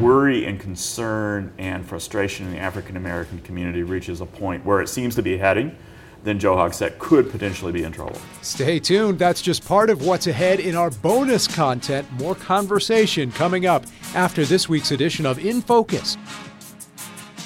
worry 0.00 0.46
and 0.46 0.60
concern 0.60 1.52
and 1.58 1.84
frustration 1.84 2.46
in 2.46 2.52
the 2.52 2.58
African 2.58 2.96
American 2.96 3.40
community 3.40 3.82
reaches 3.82 4.20
a 4.20 4.26
point 4.26 4.64
where 4.64 4.80
it 4.80 4.88
seems 4.88 5.14
to 5.16 5.22
be 5.22 5.36
heading, 5.36 5.76
then 6.24 6.38
Joe 6.38 6.56
Hogsett 6.56 6.98
could 6.98 7.30
potentially 7.30 7.72
be 7.72 7.84
in 7.84 7.92
trouble. 7.92 8.20
Stay 8.42 8.78
tuned. 8.78 9.18
That's 9.18 9.40
just 9.40 9.66
part 9.66 9.90
of 9.90 10.04
what's 10.04 10.26
ahead 10.26 10.60
in 10.60 10.74
our 10.74 10.90
bonus 10.90 11.46
content. 11.46 12.10
More 12.12 12.34
conversation 12.34 13.32
coming 13.32 13.66
up 13.66 13.84
after 14.14 14.44
this 14.44 14.68
week's 14.68 14.90
edition 14.90 15.26
of 15.26 15.44
In 15.44 15.62
Focus. 15.62 16.16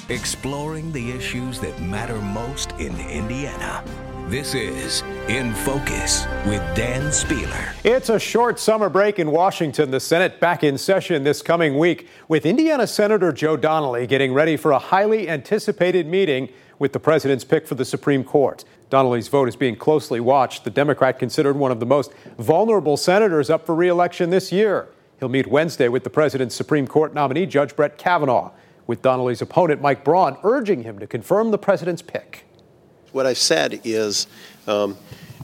Exploring 0.09 0.91
the 0.91 1.11
issues 1.11 1.59
that 1.59 1.79
matter 1.81 2.19
most 2.19 2.71
in 2.73 2.97
Indiana. 2.99 3.83
This 4.27 4.53
is 4.53 5.01
In 5.29 5.53
Focus 5.53 6.25
with 6.45 6.61
Dan 6.75 7.03
Spehler. 7.03 7.73
It's 7.85 8.09
a 8.09 8.19
short 8.19 8.59
summer 8.59 8.89
break 8.89 9.19
in 9.19 9.31
Washington. 9.31 9.89
The 9.89 10.01
Senate 10.01 10.41
back 10.41 10.65
in 10.65 10.77
session 10.77 11.23
this 11.23 11.41
coming 11.41 11.77
week 11.77 12.09
with 12.27 12.45
Indiana 12.45 12.85
Senator 12.85 13.31
Joe 13.31 13.55
Donnelly 13.55 14.05
getting 14.05 14.33
ready 14.33 14.57
for 14.57 14.71
a 14.71 14.79
highly 14.79 15.29
anticipated 15.29 16.07
meeting 16.07 16.49
with 16.77 16.91
the 16.91 16.99
president's 16.99 17.45
pick 17.45 17.65
for 17.65 17.75
the 17.75 17.85
Supreme 17.85 18.25
Court. 18.25 18.65
Donnelly's 18.89 19.29
vote 19.29 19.47
is 19.47 19.55
being 19.55 19.77
closely 19.77 20.19
watched. 20.19 20.65
The 20.65 20.69
Democrat 20.69 21.17
considered 21.19 21.55
one 21.55 21.71
of 21.71 21.79
the 21.79 21.85
most 21.85 22.11
vulnerable 22.37 22.97
senators 22.97 23.49
up 23.49 23.65
for 23.65 23.75
reelection 23.75 24.29
this 24.29 24.51
year. 24.51 24.89
He'll 25.19 25.29
meet 25.29 25.47
Wednesday 25.47 25.87
with 25.87 26.03
the 26.03 26.09
president's 26.09 26.53
Supreme 26.53 26.85
Court 26.85 27.13
nominee, 27.13 27.45
Judge 27.45 27.77
Brett 27.77 27.97
Kavanaugh, 27.97 28.51
with 28.87 29.01
Donnelly's 29.01 29.41
opponent, 29.41 29.81
Mike 29.81 30.03
Braun, 30.03 30.35
urging 30.43 30.83
him 30.83 30.99
to 30.99 31.07
confirm 31.07 31.51
the 31.51 31.57
president's 31.57 32.01
pick. 32.01 32.43
What 33.13 33.25
I've 33.27 33.37
said 33.37 33.79
is, 33.83 34.27
um, 34.67 34.97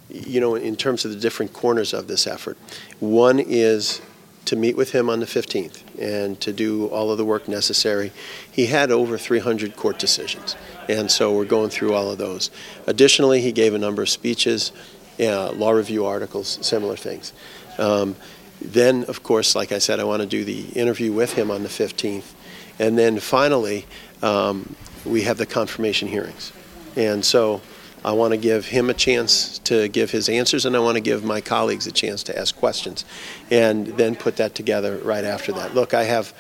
you 0.09 0.39
know, 0.39 0.55
in 0.55 0.75
terms 0.75 1.05
of 1.05 1.11
the 1.11 1.17
different 1.17 1.53
corners 1.53 1.93
of 1.93 2.07
this 2.07 2.25
effort, 2.25 2.57
one 2.99 3.39
is 3.39 4.01
to 4.45 4.55
meet 4.55 4.75
with 4.75 4.91
him 4.91 5.09
on 5.09 5.19
the 5.19 5.25
15th 5.27 5.83
and 5.99 6.39
to 6.41 6.51
do 6.51 6.87
all 6.87 7.11
of 7.11 7.17
the 7.17 7.25
work 7.25 7.47
necessary. 7.47 8.11
He 8.51 8.65
had 8.65 8.89
over 8.89 9.17
300 9.17 9.75
court 9.75 9.99
decisions, 9.99 10.55
and 10.87 11.11
so 11.11 11.35
we're 11.35 11.45
going 11.45 11.69
through 11.69 11.93
all 11.93 12.09
of 12.09 12.17
those. 12.17 12.49
Additionally, 12.87 13.41
he 13.41 13.51
gave 13.51 13.75
a 13.75 13.77
number 13.77 14.01
of 14.01 14.09
speeches, 14.09 14.71
uh, 15.19 15.51
law 15.51 15.71
review 15.71 16.05
articles, 16.05 16.57
similar 16.61 16.95
things. 16.95 17.33
Um, 17.77 18.15
then, 18.61 19.05
of 19.05 19.23
course, 19.23 19.55
like 19.55 19.71
I 19.71 19.77
said, 19.77 19.99
I 19.99 20.03
want 20.03 20.21
to 20.21 20.27
do 20.27 20.43
the 20.43 20.67
interview 20.69 21.13
with 21.13 21.33
him 21.33 21.51
on 21.51 21.63
the 21.63 21.69
15th. 21.69 22.33
And 22.77 22.97
then 22.97 23.19
finally, 23.19 23.85
um, 24.21 24.75
we 25.05 25.21
have 25.23 25.37
the 25.37 25.45
confirmation 25.45 26.07
hearings. 26.07 26.51
And 26.95 27.23
so 27.23 27.61
I 28.03 28.13
want 28.13 28.31
to 28.31 28.37
give 28.37 28.67
him 28.67 28.89
a 28.89 28.93
chance 28.93 29.59
to 29.59 29.87
give 29.89 30.11
his 30.11 30.29
answers, 30.29 30.65
and 30.65 30.75
I 30.75 30.79
want 30.79 30.95
to 30.95 31.01
give 31.01 31.23
my 31.23 31.41
colleagues 31.41 31.85
a 31.85 31.91
chance 31.91 32.23
to 32.23 32.37
ask 32.37 32.55
questions, 32.55 33.03
and 33.51 33.87
then 33.87 34.15
put 34.15 34.37
that 34.37 34.55
together 34.55 34.97
right 34.97 35.23
after 35.23 35.51
that. 35.53 35.75
Look, 35.75 35.93
I 35.93 36.03
have, 36.03 36.33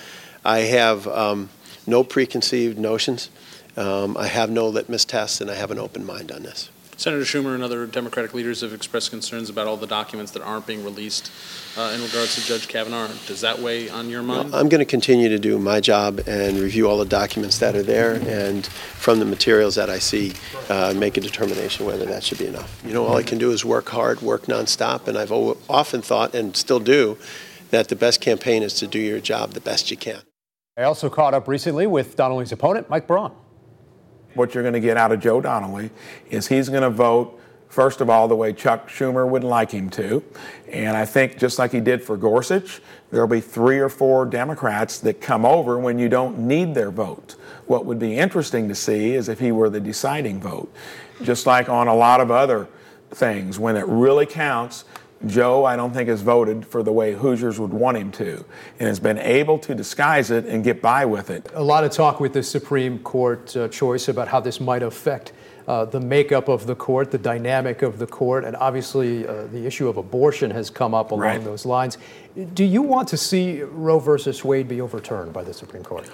I 0.45 0.59
have 0.59 1.07
um, 1.07 1.49
no 1.85 2.03
preconceived 2.03 2.77
notions. 2.77 3.29
Um, 3.75 4.15
I 4.17 4.27
have 4.27 4.49
no 4.49 4.67
litmus 4.67 5.05
tests, 5.05 5.41
and 5.41 5.51
I 5.51 5.55
have 5.55 5.71
an 5.71 5.79
open 5.79 6.05
mind 6.05 6.31
on 6.31 6.43
this. 6.43 6.69
Senator 6.99 7.23
Schumer 7.23 7.55
and 7.55 7.63
other 7.63 7.85
Democratic 7.85 8.33
leaders 8.33 8.59
have 8.59 8.73
expressed 8.73 9.09
concerns 9.09 9.49
about 9.49 9.67
all 9.67 9.77
the 9.77 9.87
documents 9.87 10.33
that 10.33 10.41
aren't 10.41 10.67
being 10.67 10.83
released 10.83 11.31
uh, 11.77 11.93
in 11.95 12.03
regards 12.03 12.35
to 12.35 12.45
Judge 12.45 12.67
Kavanaugh. 12.67 13.07
Does 13.25 13.39
that 13.39 13.57
weigh 13.59 13.87
on 13.87 14.09
your 14.09 14.21
mind? 14.21 14.53
I'm 14.53 14.67
going 14.67 14.79
to 14.79 14.85
continue 14.85 15.29
to 15.29 15.39
do 15.39 15.57
my 15.59 15.79
job 15.79 16.19
and 16.27 16.57
review 16.57 16.89
all 16.89 16.97
the 16.97 17.05
documents 17.05 17.59
that 17.59 17.73
are 17.73 17.83
there, 17.83 18.15
and 18.27 18.67
from 18.67 19.19
the 19.19 19.25
materials 19.25 19.75
that 19.75 19.89
I 19.89 19.97
see, 19.99 20.33
uh, 20.67 20.93
make 20.93 21.15
a 21.15 21.21
determination 21.21 21.85
whether 21.85 22.03
that 22.03 22.21
should 22.21 22.37
be 22.37 22.47
enough. 22.47 22.81
You 22.85 22.91
know, 22.91 23.05
all 23.05 23.15
I 23.15 23.23
can 23.23 23.37
do 23.37 23.51
is 23.51 23.63
work 23.63 23.87
hard, 23.87 24.21
work 24.21 24.47
nonstop, 24.47 25.07
and 25.07 25.17
I've 25.17 25.31
often 25.31 26.01
thought, 26.01 26.35
and 26.35 26.53
still 26.53 26.81
do, 26.81 27.17
that 27.69 27.87
the 27.87 27.95
best 27.95 28.19
campaign 28.19 28.61
is 28.61 28.73
to 28.73 28.87
do 28.87 28.99
your 28.99 29.21
job 29.21 29.51
the 29.51 29.61
best 29.61 29.89
you 29.89 29.95
can. 29.95 30.19
I 30.75 30.83
also 30.83 31.09
caught 31.09 31.33
up 31.33 31.47
recently 31.47 31.87
with 31.87 32.17
Donnelly's 32.17 32.51
opponent, 32.51 32.89
Mike 32.89 33.07
Braun 33.07 33.31
what 34.33 34.53
you're 34.53 34.63
going 34.63 34.73
to 34.73 34.79
get 34.79 34.97
out 34.97 35.11
of 35.11 35.19
Joe 35.19 35.41
Donnelly 35.41 35.91
is 36.29 36.47
he's 36.47 36.69
going 36.69 36.83
to 36.83 36.89
vote, 36.89 37.39
first 37.67 38.01
of 38.01 38.09
all, 38.09 38.27
the 38.27 38.35
way 38.35 38.53
Chuck 38.53 38.89
Schumer 38.89 39.27
would 39.27 39.43
like 39.43 39.71
him 39.71 39.89
to. 39.91 40.23
And 40.71 40.95
I 40.95 41.05
think 41.05 41.37
just 41.37 41.59
like 41.59 41.71
he 41.71 41.79
did 41.79 42.03
for 42.03 42.17
Gorsuch, 42.17 42.81
there'll 43.11 43.27
be 43.27 43.41
three 43.41 43.79
or 43.79 43.89
four 43.89 44.25
Democrats 44.25 44.99
that 44.99 45.21
come 45.21 45.45
over 45.45 45.79
when 45.79 45.99
you 45.99 46.09
don't 46.09 46.39
need 46.39 46.73
their 46.75 46.91
vote. 46.91 47.35
What 47.65 47.85
would 47.85 47.99
be 47.99 48.17
interesting 48.17 48.67
to 48.67 48.75
see 48.75 49.13
is 49.13 49.29
if 49.29 49.39
he 49.39 49.51
were 49.51 49.69
the 49.69 49.79
deciding 49.79 50.39
vote. 50.39 50.71
Just 51.21 51.45
like 51.45 51.69
on 51.69 51.87
a 51.87 51.95
lot 51.95 52.21
of 52.21 52.31
other 52.31 52.67
things, 53.11 53.59
when 53.59 53.75
it 53.75 53.85
really 53.87 54.25
counts, 54.25 54.85
Joe, 55.25 55.65
I 55.65 55.75
don't 55.75 55.93
think, 55.93 56.07
has 56.07 56.21
voted 56.21 56.65
for 56.65 56.81
the 56.81 56.93
way 56.93 57.13
Hoosiers 57.13 57.59
would 57.59 57.73
want 57.73 57.97
him 57.97 58.11
to, 58.13 58.45
and 58.79 58.87
has 58.87 58.99
been 58.99 59.17
able 59.17 59.59
to 59.59 59.75
disguise 59.75 60.31
it 60.31 60.45
and 60.45 60.63
get 60.63 60.81
by 60.81 61.05
with 61.05 61.29
it. 61.29 61.49
A 61.53 61.63
lot 61.63 61.83
of 61.83 61.91
talk 61.91 62.19
with 62.19 62.33
the 62.33 62.43
Supreme 62.43 62.99
Court 62.99 63.55
uh, 63.57 63.67
choice 63.67 64.07
about 64.07 64.29
how 64.29 64.39
this 64.39 64.61
might 64.61 64.81
affect 64.81 65.33
uh, 65.67 65.85
the 65.85 65.99
makeup 65.99 66.47
of 66.47 66.65
the 66.65 66.75
court, 66.75 67.11
the 67.11 67.17
dynamic 67.17 67.81
of 67.81 67.99
the 67.99 68.07
court, 68.07 68.43
and 68.43 68.55
obviously 68.55 69.27
uh, 69.27 69.45
the 69.47 69.65
issue 69.65 69.87
of 69.87 69.97
abortion 69.97 70.49
has 70.49 70.69
come 70.69 70.95
up 70.95 71.11
along 71.11 71.21
right. 71.21 71.43
those 71.43 71.65
lines. 71.65 71.97
Do 72.55 72.63
you 72.63 72.81
want 72.81 73.07
to 73.09 73.17
see 73.17 73.61
Roe 73.61 73.99
versus 73.99 74.43
Wade 74.43 74.67
be 74.67 74.81
overturned 74.81 75.33
by 75.33 75.43
the 75.43 75.53
Supreme 75.53 75.83
Court? 75.83 76.09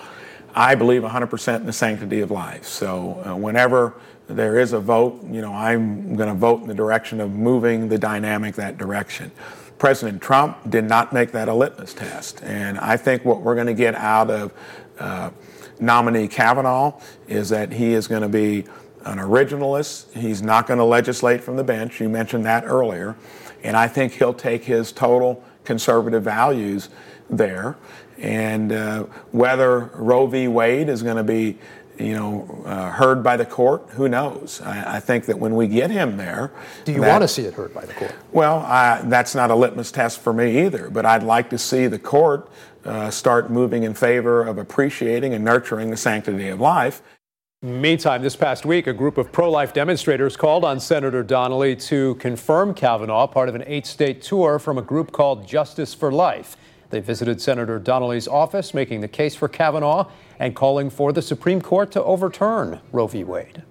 I 0.55 0.75
believe 0.75 1.03
100% 1.03 1.55
in 1.57 1.65
the 1.65 1.73
sanctity 1.73 2.21
of 2.21 2.31
life. 2.31 2.65
So 2.65 3.23
uh, 3.25 3.35
whenever 3.35 3.93
there 4.27 4.59
is 4.59 4.73
a 4.73 4.79
vote, 4.79 5.23
you 5.29 5.41
know, 5.41 5.53
I'm 5.53 6.15
going 6.15 6.29
to 6.29 6.35
vote 6.35 6.61
in 6.61 6.67
the 6.67 6.73
direction 6.73 7.21
of 7.21 7.31
moving 7.31 7.89
the 7.89 7.97
dynamic 7.97 8.55
that 8.55 8.77
direction. 8.77 9.31
President 9.77 10.21
Trump 10.21 10.57
did 10.69 10.85
not 10.85 11.13
make 11.13 11.31
that 11.33 11.47
a 11.47 11.53
litmus 11.53 11.93
test. 11.93 12.41
And 12.43 12.77
I 12.79 12.97
think 12.97 13.25
what 13.25 13.41
we're 13.41 13.55
going 13.55 13.67
to 13.67 13.73
get 13.73 13.93
out 13.95 14.31
of 14.31 14.53
uh, 14.99 15.31
nominee 15.79 16.27
Kavanaugh 16.27 16.99
is 17.27 17.49
that 17.49 17.73
he 17.73 17.93
is 17.93 18.07
going 18.07 18.21
to 18.21 18.29
be 18.29 18.65
an 19.03 19.19
originalist. 19.19 20.11
He's 20.13 20.41
not 20.41 20.65
going 20.65 20.79
to 20.79 20.85
legislate 20.85 21.43
from 21.43 21.57
the 21.57 21.63
bench. 21.63 21.99
You 21.99 22.09
mentioned 22.09 22.45
that 22.45 22.63
earlier. 22.65 23.15
And 23.63 23.75
I 23.75 23.87
think 23.87 24.13
he'll 24.13 24.33
take 24.33 24.63
his 24.63 24.91
total 24.91 25.43
conservative 25.63 26.23
values 26.23 26.89
there. 27.29 27.75
And 28.17 28.71
uh, 28.71 29.03
whether 29.31 29.91
Roe 29.93 30.25
v. 30.25 30.47
Wade 30.47 30.87
is 30.87 31.03
going 31.03 31.17
to 31.17 31.23
be 31.23 31.57
you 31.99 32.13
know, 32.13 32.63
uh, 32.65 32.91
heard 32.91 33.23
by 33.23 33.37
the 33.37 33.45
court? 33.45 33.89
Who 33.91 34.07
knows? 34.07 34.61
I, 34.61 34.97
I, 34.97 34.99
think 34.99 35.25
that 35.25 35.39
when 35.39 35.55
we 35.55 35.67
get 35.67 35.91
him 35.91 36.17
there, 36.17 36.51
do 36.83 36.91
you 36.91 37.01
that, 37.01 37.09
want 37.09 37.21
to 37.21 37.27
see 37.27 37.43
it 37.43 37.53
heard 37.53 37.73
by 37.73 37.85
the 37.85 37.93
court? 37.93 38.13
Well, 38.31 38.59
I, 38.59 39.01
that's 39.05 39.35
not 39.35 39.51
a 39.51 39.55
litmus 39.55 39.91
test 39.91 40.19
for 40.19 40.33
me 40.33 40.65
either. 40.65 40.89
But 40.89 41.05
I'd 41.05 41.23
like 41.23 41.49
to 41.51 41.57
see 41.57 41.87
the 41.87 41.99
court 41.99 42.49
uh, 42.83 43.09
start 43.09 43.49
moving 43.49 43.83
in 43.83 43.93
favor 43.93 44.43
of 44.43 44.57
appreciating 44.57 45.33
and 45.33 45.43
nurturing 45.43 45.89
the 45.89 45.97
sanctity 45.97 46.49
of 46.49 46.59
life. 46.59 47.01
Meantime, 47.61 48.21
this 48.21 48.35
past 48.35 48.65
week, 48.65 48.85
a 48.85 48.93
group 48.93 49.17
of 49.17 49.31
pro 49.31 49.49
life 49.49 49.73
demonstrators 49.73 50.37
called 50.37 50.63
on 50.63 50.79
Senator 50.79 51.23
Donnelly 51.23 51.75
to 51.77 52.13
confirm 52.15 52.73
Kavanaugh, 52.75 53.25
part 53.25 53.49
of 53.49 53.55
an 53.55 53.63
eight 53.65 53.87
state 53.87 54.21
tour 54.21 54.59
from 54.59 54.77
a 54.77 54.83
group 54.83 55.11
called 55.11 55.47
Justice 55.47 55.93
for 55.93 56.11
Life. 56.11 56.57
They 56.89 56.99
visited 56.99 57.41
Senator 57.41 57.79
Donnelly's 57.79 58.27
office, 58.27 58.73
making 58.73 59.01
the 59.01 59.07
case 59.07 59.35
for 59.35 59.47
Kavanaugh 59.47 60.09
and 60.39 60.55
calling 60.55 60.89
for 60.89 61.11
the 61.11 61.21
Supreme 61.21 61.61
Court 61.61 61.91
to 61.91 62.03
overturn 62.03 62.79
Roe 62.91 63.07
v. 63.07 63.23
Wade. 63.23 63.63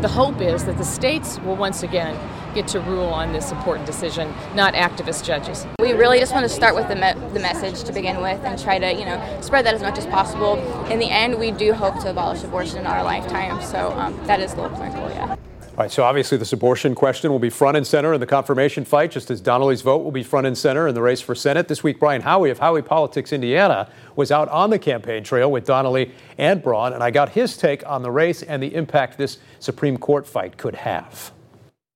The 0.00 0.08
hope 0.08 0.40
is 0.40 0.64
that 0.64 0.78
the 0.78 0.84
states 0.84 1.40
will 1.40 1.56
once 1.56 1.82
again 1.82 2.16
get 2.54 2.68
to 2.68 2.80
rule 2.80 3.06
on 3.06 3.32
this 3.32 3.50
important 3.50 3.84
decision, 3.84 4.32
not 4.54 4.74
activist 4.74 5.24
judges. 5.24 5.66
We 5.80 5.92
really 5.92 6.20
just 6.20 6.32
want 6.32 6.44
to 6.44 6.48
start 6.48 6.76
with 6.76 6.86
the, 6.86 6.94
me- 6.94 7.28
the 7.32 7.40
message 7.40 7.82
to 7.84 7.92
begin 7.92 8.20
with 8.22 8.40
and 8.44 8.56
try 8.60 8.78
to, 8.78 8.92
you 8.92 9.04
know, 9.04 9.38
spread 9.40 9.66
that 9.66 9.74
as 9.74 9.82
much 9.82 9.98
as 9.98 10.06
possible. 10.06 10.56
In 10.86 11.00
the 11.00 11.10
end, 11.10 11.36
we 11.38 11.50
do 11.50 11.72
hope 11.72 12.00
to 12.02 12.10
abolish 12.10 12.44
abortion 12.44 12.78
in 12.78 12.86
our 12.86 13.02
lifetime, 13.02 13.60
so 13.60 13.90
um, 13.92 14.16
that 14.26 14.38
is 14.38 14.54
the 14.54 14.62
ultimate 14.62 14.92
goal, 14.92 15.07
yeah. 15.07 15.07
All 15.78 15.84
right, 15.84 15.92
so 15.92 16.02
obviously 16.02 16.36
this 16.36 16.52
abortion 16.52 16.92
question 16.96 17.30
will 17.30 17.38
be 17.38 17.50
front 17.50 17.76
and 17.76 17.86
center 17.86 18.12
in 18.12 18.18
the 18.18 18.26
confirmation 18.26 18.84
fight, 18.84 19.12
just 19.12 19.30
as 19.30 19.40
Donnelly's 19.40 19.80
vote 19.80 20.02
will 20.02 20.10
be 20.10 20.24
front 20.24 20.44
and 20.44 20.58
center 20.58 20.88
in 20.88 20.94
the 20.96 21.00
race 21.00 21.20
for 21.20 21.36
Senate. 21.36 21.68
This 21.68 21.84
week, 21.84 22.00
Brian 22.00 22.20
Howey 22.20 22.50
of 22.50 22.58
Howey 22.58 22.84
Politics 22.84 23.32
Indiana 23.32 23.88
was 24.16 24.32
out 24.32 24.48
on 24.48 24.70
the 24.70 24.78
campaign 24.80 25.22
trail 25.22 25.52
with 25.52 25.66
Donnelly 25.66 26.10
and 26.36 26.60
Braun, 26.60 26.94
and 26.94 27.00
I 27.00 27.12
got 27.12 27.28
his 27.28 27.56
take 27.56 27.88
on 27.88 28.02
the 28.02 28.10
race 28.10 28.42
and 28.42 28.60
the 28.60 28.74
impact 28.74 29.18
this 29.18 29.38
Supreme 29.60 29.96
Court 29.96 30.26
fight 30.26 30.56
could 30.56 30.74
have. 30.74 31.30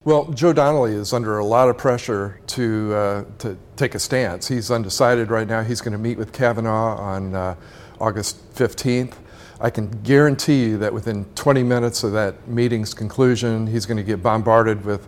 Well, 0.04 0.30
Joe 0.30 0.52
Donnelly 0.52 0.92
is 0.92 1.12
under 1.12 1.38
a 1.38 1.44
lot 1.44 1.68
of 1.68 1.76
pressure 1.76 2.40
to, 2.46 2.94
uh, 2.94 3.24
to 3.38 3.58
take 3.74 3.96
a 3.96 3.98
stance. 3.98 4.46
He's 4.46 4.70
undecided 4.70 5.28
right 5.28 5.48
now. 5.48 5.64
He's 5.64 5.80
going 5.80 5.90
to 5.90 5.98
meet 5.98 6.18
with 6.18 6.32
Kavanaugh 6.32 6.96
on 6.98 7.34
uh, 7.34 7.56
August 7.98 8.54
15th. 8.54 9.14
I 9.62 9.70
can 9.70 9.88
guarantee 10.02 10.64
you 10.64 10.78
that 10.78 10.92
within 10.92 11.24
20 11.36 11.62
minutes 11.62 12.02
of 12.02 12.10
that 12.12 12.48
meeting's 12.48 12.92
conclusion, 12.92 13.68
he's 13.68 13.86
going 13.86 13.96
to 13.96 14.02
get 14.02 14.20
bombarded 14.20 14.84
with, 14.84 15.06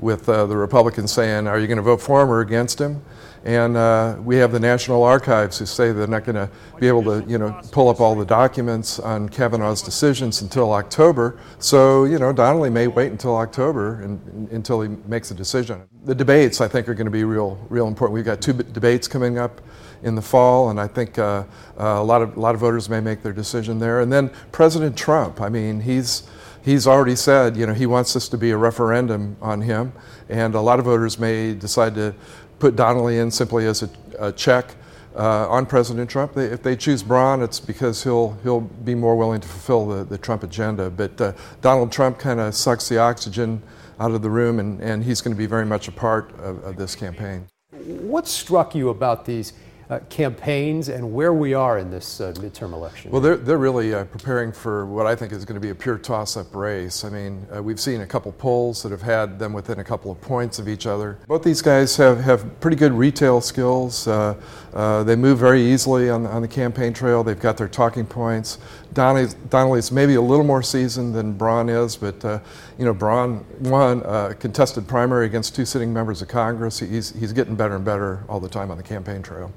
with 0.00 0.28
uh, 0.28 0.44
the 0.46 0.56
Republicans 0.56 1.12
saying, 1.12 1.46
Are 1.46 1.56
you 1.56 1.68
going 1.68 1.76
to 1.76 1.82
vote 1.82 2.00
for 2.00 2.20
him 2.20 2.28
or 2.28 2.40
against 2.40 2.80
him? 2.80 3.00
And 3.44 3.76
uh, 3.76 4.16
we 4.22 4.36
have 4.36 4.52
the 4.52 4.60
National 4.60 5.02
Archives 5.02 5.58
who 5.58 5.66
say 5.66 5.90
they're 5.90 6.06
not 6.06 6.24
going 6.24 6.36
to 6.36 6.48
be 6.78 6.86
able 6.86 7.02
to, 7.04 7.28
you 7.28 7.38
know, 7.38 7.60
pull 7.72 7.88
up 7.88 8.00
all 8.00 8.14
the 8.14 8.24
documents 8.24 9.00
on 9.00 9.28
Kavanaugh's 9.28 9.82
decisions 9.82 10.42
until 10.42 10.72
October. 10.72 11.40
So, 11.58 12.04
you 12.04 12.18
know, 12.18 12.32
Donnelly 12.32 12.70
may 12.70 12.86
wait 12.86 13.10
until 13.10 13.36
October 13.36 14.00
and, 14.02 14.48
until 14.52 14.80
he 14.80 14.88
makes 15.06 15.32
a 15.32 15.34
decision. 15.34 15.82
The 16.04 16.14
debates, 16.14 16.60
I 16.60 16.68
think, 16.68 16.88
are 16.88 16.94
going 16.94 17.06
to 17.06 17.10
be 17.10 17.24
real, 17.24 17.58
real 17.68 17.88
important. 17.88 18.14
We've 18.14 18.24
got 18.24 18.40
two 18.40 18.52
debates 18.52 19.08
coming 19.08 19.38
up 19.38 19.60
in 20.02 20.14
the 20.14 20.22
fall, 20.22 20.70
and 20.70 20.80
I 20.80 20.86
think 20.86 21.18
uh, 21.18 21.44
uh, 21.78 21.84
a 21.84 22.02
lot 22.02 22.22
of 22.22 22.36
a 22.36 22.40
lot 22.40 22.54
of 22.54 22.60
voters 22.60 22.88
may 22.88 23.00
make 23.00 23.22
their 23.22 23.32
decision 23.32 23.78
there. 23.78 24.00
And 24.00 24.12
then 24.12 24.30
President 24.50 24.96
Trump, 24.96 25.40
I 25.40 25.48
mean, 25.48 25.80
he's 25.80 26.24
he's 26.64 26.86
already 26.86 27.16
said, 27.16 27.56
you 27.56 27.66
know, 27.66 27.74
he 27.74 27.86
wants 27.86 28.12
this 28.12 28.28
to 28.30 28.38
be 28.38 28.50
a 28.50 28.56
referendum 28.56 29.36
on 29.40 29.60
him, 29.60 29.92
and 30.28 30.54
a 30.54 30.60
lot 30.60 30.78
of 30.78 30.84
voters 30.84 31.18
may 31.18 31.54
decide 31.54 31.94
to 31.94 32.14
put 32.62 32.76
Donnelly 32.76 33.18
in 33.18 33.28
simply 33.28 33.66
as 33.66 33.82
a, 33.82 33.90
a 34.20 34.30
check 34.30 34.76
uh, 35.16 35.48
on 35.48 35.66
President 35.66 36.08
Trump. 36.08 36.32
They, 36.32 36.44
if 36.44 36.62
they 36.62 36.76
choose 36.76 37.02
Braun, 37.02 37.42
it's 37.42 37.58
because 37.58 38.04
he'll 38.04 38.38
he'll 38.44 38.60
be 38.60 38.94
more 38.94 39.16
willing 39.16 39.40
to 39.40 39.48
fulfill 39.48 39.84
the, 39.88 40.04
the 40.04 40.16
Trump 40.16 40.44
agenda. 40.44 40.88
But 40.88 41.20
uh, 41.20 41.32
Donald 41.60 41.90
Trump 41.90 42.20
kind 42.20 42.38
of 42.38 42.54
sucks 42.54 42.88
the 42.88 42.98
oxygen 42.98 43.60
out 43.98 44.12
of 44.12 44.22
the 44.22 44.30
room, 44.30 44.60
and, 44.60 44.80
and 44.80 45.02
he's 45.02 45.20
going 45.20 45.34
to 45.34 45.38
be 45.38 45.46
very 45.46 45.66
much 45.66 45.88
a 45.88 45.92
part 45.92 46.30
of, 46.38 46.62
of 46.62 46.76
this 46.76 46.94
campaign. 46.94 47.48
What 47.72 48.28
struck 48.28 48.76
you 48.76 48.90
about 48.90 49.24
these? 49.24 49.54
Uh, 49.90 50.00
campaigns 50.08 50.88
and 50.88 51.12
where 51.12 51.32
we 51.32 51.54
are 51.54 51.78
in 51.78 51.90
this 51.90 52.20
uh, 52.20 52.32
midterm 52.36 52.72
election? 52.72 53.10
Well, 53.10 53.20
they're, 53.20 53.36
they're 53.36 53.58
really 53.58 53.94
uh, 53.94 54.04
preparing 54.04 54.52
for 54.52 54.86
what 54.86 55.06
I 55.06 55.14
think 55.14 55.32
is 55.32 55.44
going 55.44 55.60
to 55.60 55.60
be 55.60 55.70
a 55.70 55.74
pure 55.74 55.98
toss 55.98 56.36
up 56.36 56.54
race. 56.54 57.04
I 57.04 57.10
mean, 57.10 57.46
uh, 57.54 57.62
we've 57.62 57.80
seen 57.80 58.00
a 58.00 58.06
couple 58.06 58.32
polls 58.32 58.82
that 58.82 58.92
have 58.92 59.02
had 59.02 59.38
them 59.38 59.52
within 59.52 59.78
a 59.78 59.84
couple 59.84 60.10
of 60.10 60.20
points 60.20 60.58
of 60.58 60.68
each 60.68 60.86
other. 60.86 61.18
Both 61.28 61.42
these 61.42 61.62
guys 61.62 61.96
have, 61.96 62.20
have 62.20 62.60
pretty 62.60 62.76
good 62.76 62.92
retail 62.92 63.40
skills. 63.40 64.08
Uh, 64.08 64.34
uh, 64.72 65.02
they 65.04 65.16
move 65.16 65.38
very 65.38 65.62
easily 65.62 66.08
on 66.08 66.26
on 66.26 66.42
the 66.42 66.48
campaign 66.48 66.92
trail. 66.92 67.22
They've 67.22 67.38
got 67.38 67.56
their 67.56 67.68
talking 67.68 68.06
points. 68.06 68.58
Donnelly's, 68.92 69.34
Donnelly's 69.34 69.90
maybe 69.90 70.14
a 70.14 70.20
little 70.20 70.44
more 70.44 70.62
seasoned 70.62 71.14
than 71.14 71.32
Braun 71.32 71.68
is, 71.68 71.96
but 71.96 72.24
uh, 72.24 72.40
you 72.78 72.84
know, 72.84 72.92
Braun 72.92 73.44
won 73.60 74.02
a 74.04 74.34
contested 74.34 74.86
primary 74.86 75.26
against 75.26 75.54
two 75.54 75.64
sitting 75.64 75.92
members 75.92 76.22
of 76.22 76.28
Congress. 76.28 76.78
He's, 76.78 77.10
he's 77.10 77.32
getting 77.32 77.54
better 77.54 77.76
and 77.76 77.84
better 77.84 78.24
all 78.28 78.40
the 78.40 78.48
time 78.48 78.70
on 78.70 78.76
the 78.76 78.82
campaign 78.82 79.22
trail. 79.22 79.52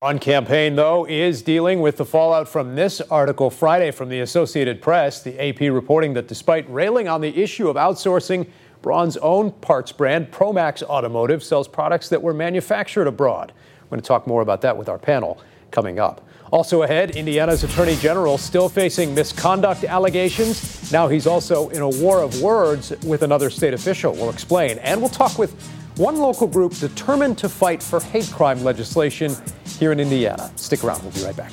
On 0.00 0.20
campaign, 0.20 0.76
though, 0.76 1.06
is 1.06 1.42
dealing 1.42 1.80
with 1.80 1.96
the 1.96 2.04
fallout 2.04 2.48
from 2.48 2.76
this 2.76 3.00
article 3.00 3.50
Friday 3.50 3.90
from 3.90 4.08
the 4.08 4.20
Associated 4.20 4.80
Press. 4.80 5.22
The 5.22 5.36
AP 5.40 5.72
reporting 5.72 6.14
that 6.14 6.28
despite 6.28 6.70
railing 6.70 7.08
on 7.08 7.20
the 7.20 7.36
issue 7.36 7.68
of 7.68 7.74
outsourcing, 7.74 8.48
Braun's 8.80 9.16
own 9.16 9.50
parts 9.50 9.90
brand, 9.90 10.30
Promax 10.30 10.84
Automotive, 10.84 11.42
sells 11.42 11.66
products 11.66 12.08
that 12.10 12.22
were 12.22 12.32
manufactured 12.32 13.08
abroad. 13.08 13.52
I'm 13.82 13.88
going 13.88 14.00
to 14.00 14.06
talk 14.06 14.28
more 14.28 14.40
about 14.40 14.60
that 14.60 14.76
with 14.76 14.88
our 14.88 14.98
panel 14.98 15.42
coming 15.72 15.98
up. 15.98 16.24
Also 16.50 16.82
ahead, 16.82 17.16
Indiana's 17.16 17.64
Attorney 17.64 17.96
General 17.96 18.38
still 18.38 18.68
facing 18.68 19.14
misconduct 19.14 19.84
allegations. 19.84 20.90
Now 20.90 21.08
he's 21.08 21.26
also 21.26 21.68
in 21.70 21.82
a 21.82 21.88
war 21.88 22.22
of 22.22 22.40
words 22.40 22.92
with 23.04 23.22
another 23.22 23.50
state 23.50 23.74
official. 23.74 24.12
We'll 24.12 24.30
explain. 24.30 24.78
And 24.78 25.00
we'll 25.00 25.10
talk 25.10 25.38
with 25.38 25.52
one 25.96 26.16
local 26.16 26.46
group 26.46 26.74
determined 26.74 27.38
to 27.38 27.48
fight 27.48 27.82
for 27.82 28.00
hate 28.00 28.30
crime 28.30 28.62
legislation 28.62 29.34
here 29.78 29.92
in 29.92 30.00
Indiana. 30.00 30.50
Stick 30.56 30.84
around, 30.84 31.02
we'll 31.02 31.12
be 31.12 31.24
right 31.24 31.36
back. 31.36 31.52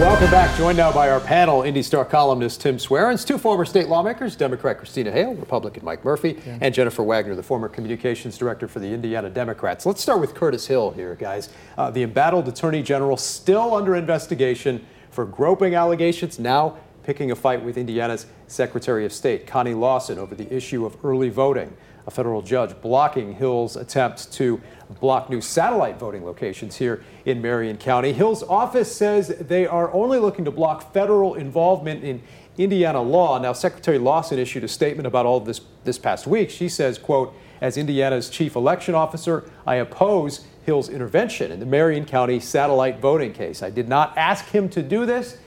Welcome 0.00 0.30
back. 0.30 0.56
Joined 0.56 0.78
now 0.78 0.90
by 0.90 1.10
our 1.10 1.20
panel, 1.20 1.60
Indy 1.60 1.82
Star 1.82 2.06
columnist 2.06 2.62
Tim 2.62 2.78
Swarens, 2.78 3.26
two 3.26 3.36
former 3.36 3.66
state 3.66 3.88
lawmakers, 3.88 4.34
Democrat 4.34 4.78
Christina 4.78 5.12
Hale, 5.12 5.34
Republican 5.34 5.84
Mike 5.84 6.06
Murphy, 6.06 6.40
yeah. 6.46 6.56
and 6.62 6.74
Jennifer 6.74 7.02
Wagner, 7.02 7.34
the 7.34 7.42
former 7.42 7.68
communications 7.68 8.38
director 8.38 8.66
for 8.66 8.78
the 8.78 8.86
Indiana 8.86 9.28
Democrats. 9.28 9.84
Let's 9.84 10.00
start 10.00 10.22
with 10.22 10.34
Curtis 10.34 10.66
Hill 10.66 10.92
here, 10.92 11.16
guys. 11.16 11.50
Uh, 11.76 11.90
the 11.90 12.02
embattled 12.02 12.48
attorney 12.48 12.82
general 12.82 13.18
still 13.18 13.74
under 13.74 13.94
investigation 13.94 14.86
for 15.10 15.26
groping 15.26 15.74
allegations, 15.74 16.38
now 16.38 16.78
picking 17.02 17.30
a 17.30 17.36
fight 17.36 17.62
with 17.62 17.76
Indiana's 17.76 18.24
Secretary 18.46 19.04
of 19.04 19.12
State, 19.12 19.46
Connie 19.46 19.74
Lawson, 19.74 20.18
over 20.18 20.34
the 20.34 20.50
issue 20.50 20.86
of 20.86 20.96
early 21.04 21.28
voting. 21.28 21.76
A 22.06 22.10
federal 22.10 22.40
judge 22.40 22.74
blocking 22.80 23.34
Hill's 23.34 23.76
attempts 23.76 24.24
to 24.24 24.62
block 24.98 25.30
new 25.30 25.40
satellite 25.40 25.98
voting 25.98 26.24
locations 26.24 26.76
here 26.76 27.04
in 27.24 27.40
Marion 27.40 27.76
County. 27.76 28.12
Hill's 28.12 28.42
office 28.42 28.94
says 28.94 29.28
they 29.28 29.66
are 29.66 29.92
only 29.92 30.18
looking 30.18 30.44
to 30.44 30.50
block 30.50 30.92
federal 30.92 31.34
involvement 31.34 32.02
in 32.02 32.22
Indiana 32.58 33.00
law. 33.00 33.38
Now, 33.38 33.52
Secretary 33.52 33.98
Lawson 33.98 34.38
issued 34.38 34.64
a 34.64 34.68
statement 34.68 35.06
about 35.06 35.26
all 35.26 35.40
this 35.40 35.60
this 35.84 35.98
past 35.98 36.26
week. 36.26 36.50
She 36.50 36.68
says, 36.68 36.98
quote, 36.98 37.34
as 37.60 37.76
Indiana's 37.76 38.30
chief 38.30 38.56
election 38.56 38.94
officer, 38.94 39.50
I 39.66 39.76
oppose 39.76 40.46
Hill's 40.64 40.88
intervention 40.88 41.52
in 41.52 41.60
the 41.60 41.66
Marion 41.66 42.04
County 42.04 42.40
satellite 42.40 43.00
voting 43.00 43.32
case. 43.32 43.62
I 43.62 43.70
did 43.70 43.88
not 43.88 44.16
ask 44.16 44.46
him 44.46 44.68
to 44.70 44.82
do 44.82 45.06
this, 45.06 45.38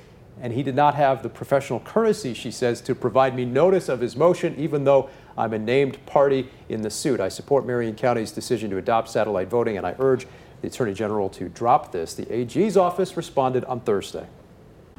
and 0.42 0.54
he 0.54 0.64
did 0.64 0.76
not 0.76 0.96
have 0.96 1.24
the 1.24 1.30
professional 1.30 1.80
courtesy, 1.80 2.34
she 2.34 2.52
says, 2.52 2.82
to 2.82 2.96
provide 2.96 3.36
me 3.36 3.46
notice 3.46 3.90
of 3.90 4.00
his 4.00 4.16
motion, 4.16 4.56
even 4.58 4.84
though 4.84 5.10
I'm 5.38 5.54
a 5.54 5.60
named 5.60 6.04
party 6.06 6.50
in 6.70 6.82
the 6.82 6.90
suit. 6.90 7.20
I 7.20 7.30
support 7.30 7.66
Marion 7.66 7.96
County's 7.96 8.32
decision 8.32 8.70
to 8.72 8.78
adopt 8.78 9.10
satellite 9.10 9.50
voting, 9.50 9.78
and 9.78 9.86
I 9.86 9.96
urge 10.00 10.28
the 10.62 10.68
Attorney 10.68 10.94
General 10.94 11.30
to 11.30 11.50
drop 11.50 11.92
this. 11.92 12.14
The 12.14 12.32
AG's 12.32 12.78
office 12.78 13.18
responded 13.18 13.66
on 13.66 13.82
Thursday. 13.82 14.26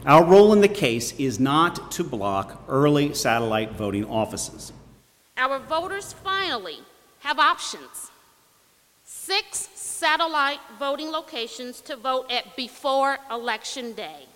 Our 0.04 0.25
role 0.25 0.52
in 0.52 0.60
the 0.60 0.69
case 0.69 1.19
is 1.19 1.40
not 1.40 1.90
to 1.92 2.04
block 2.04 2.62
early 2.69 3.14
satellite 3.14 3.72
voting 3.72 4.04
offices. 4.04 4.72
Our 5.36 5.58
voters 5.58 6.12
finally 6.12 6.81
have 7.20 7.38
options. 7.38 8.10
Six 9.04 9.70
satellite 9.75 10.60
voting 10.78 11.10
locations 11.10 11.81
to 11.82 11.96
vote 11.96 12.31
at 12.31 12.54
before 12.56 13.19
Election 13.31 13.94
Day. 13.94 14.26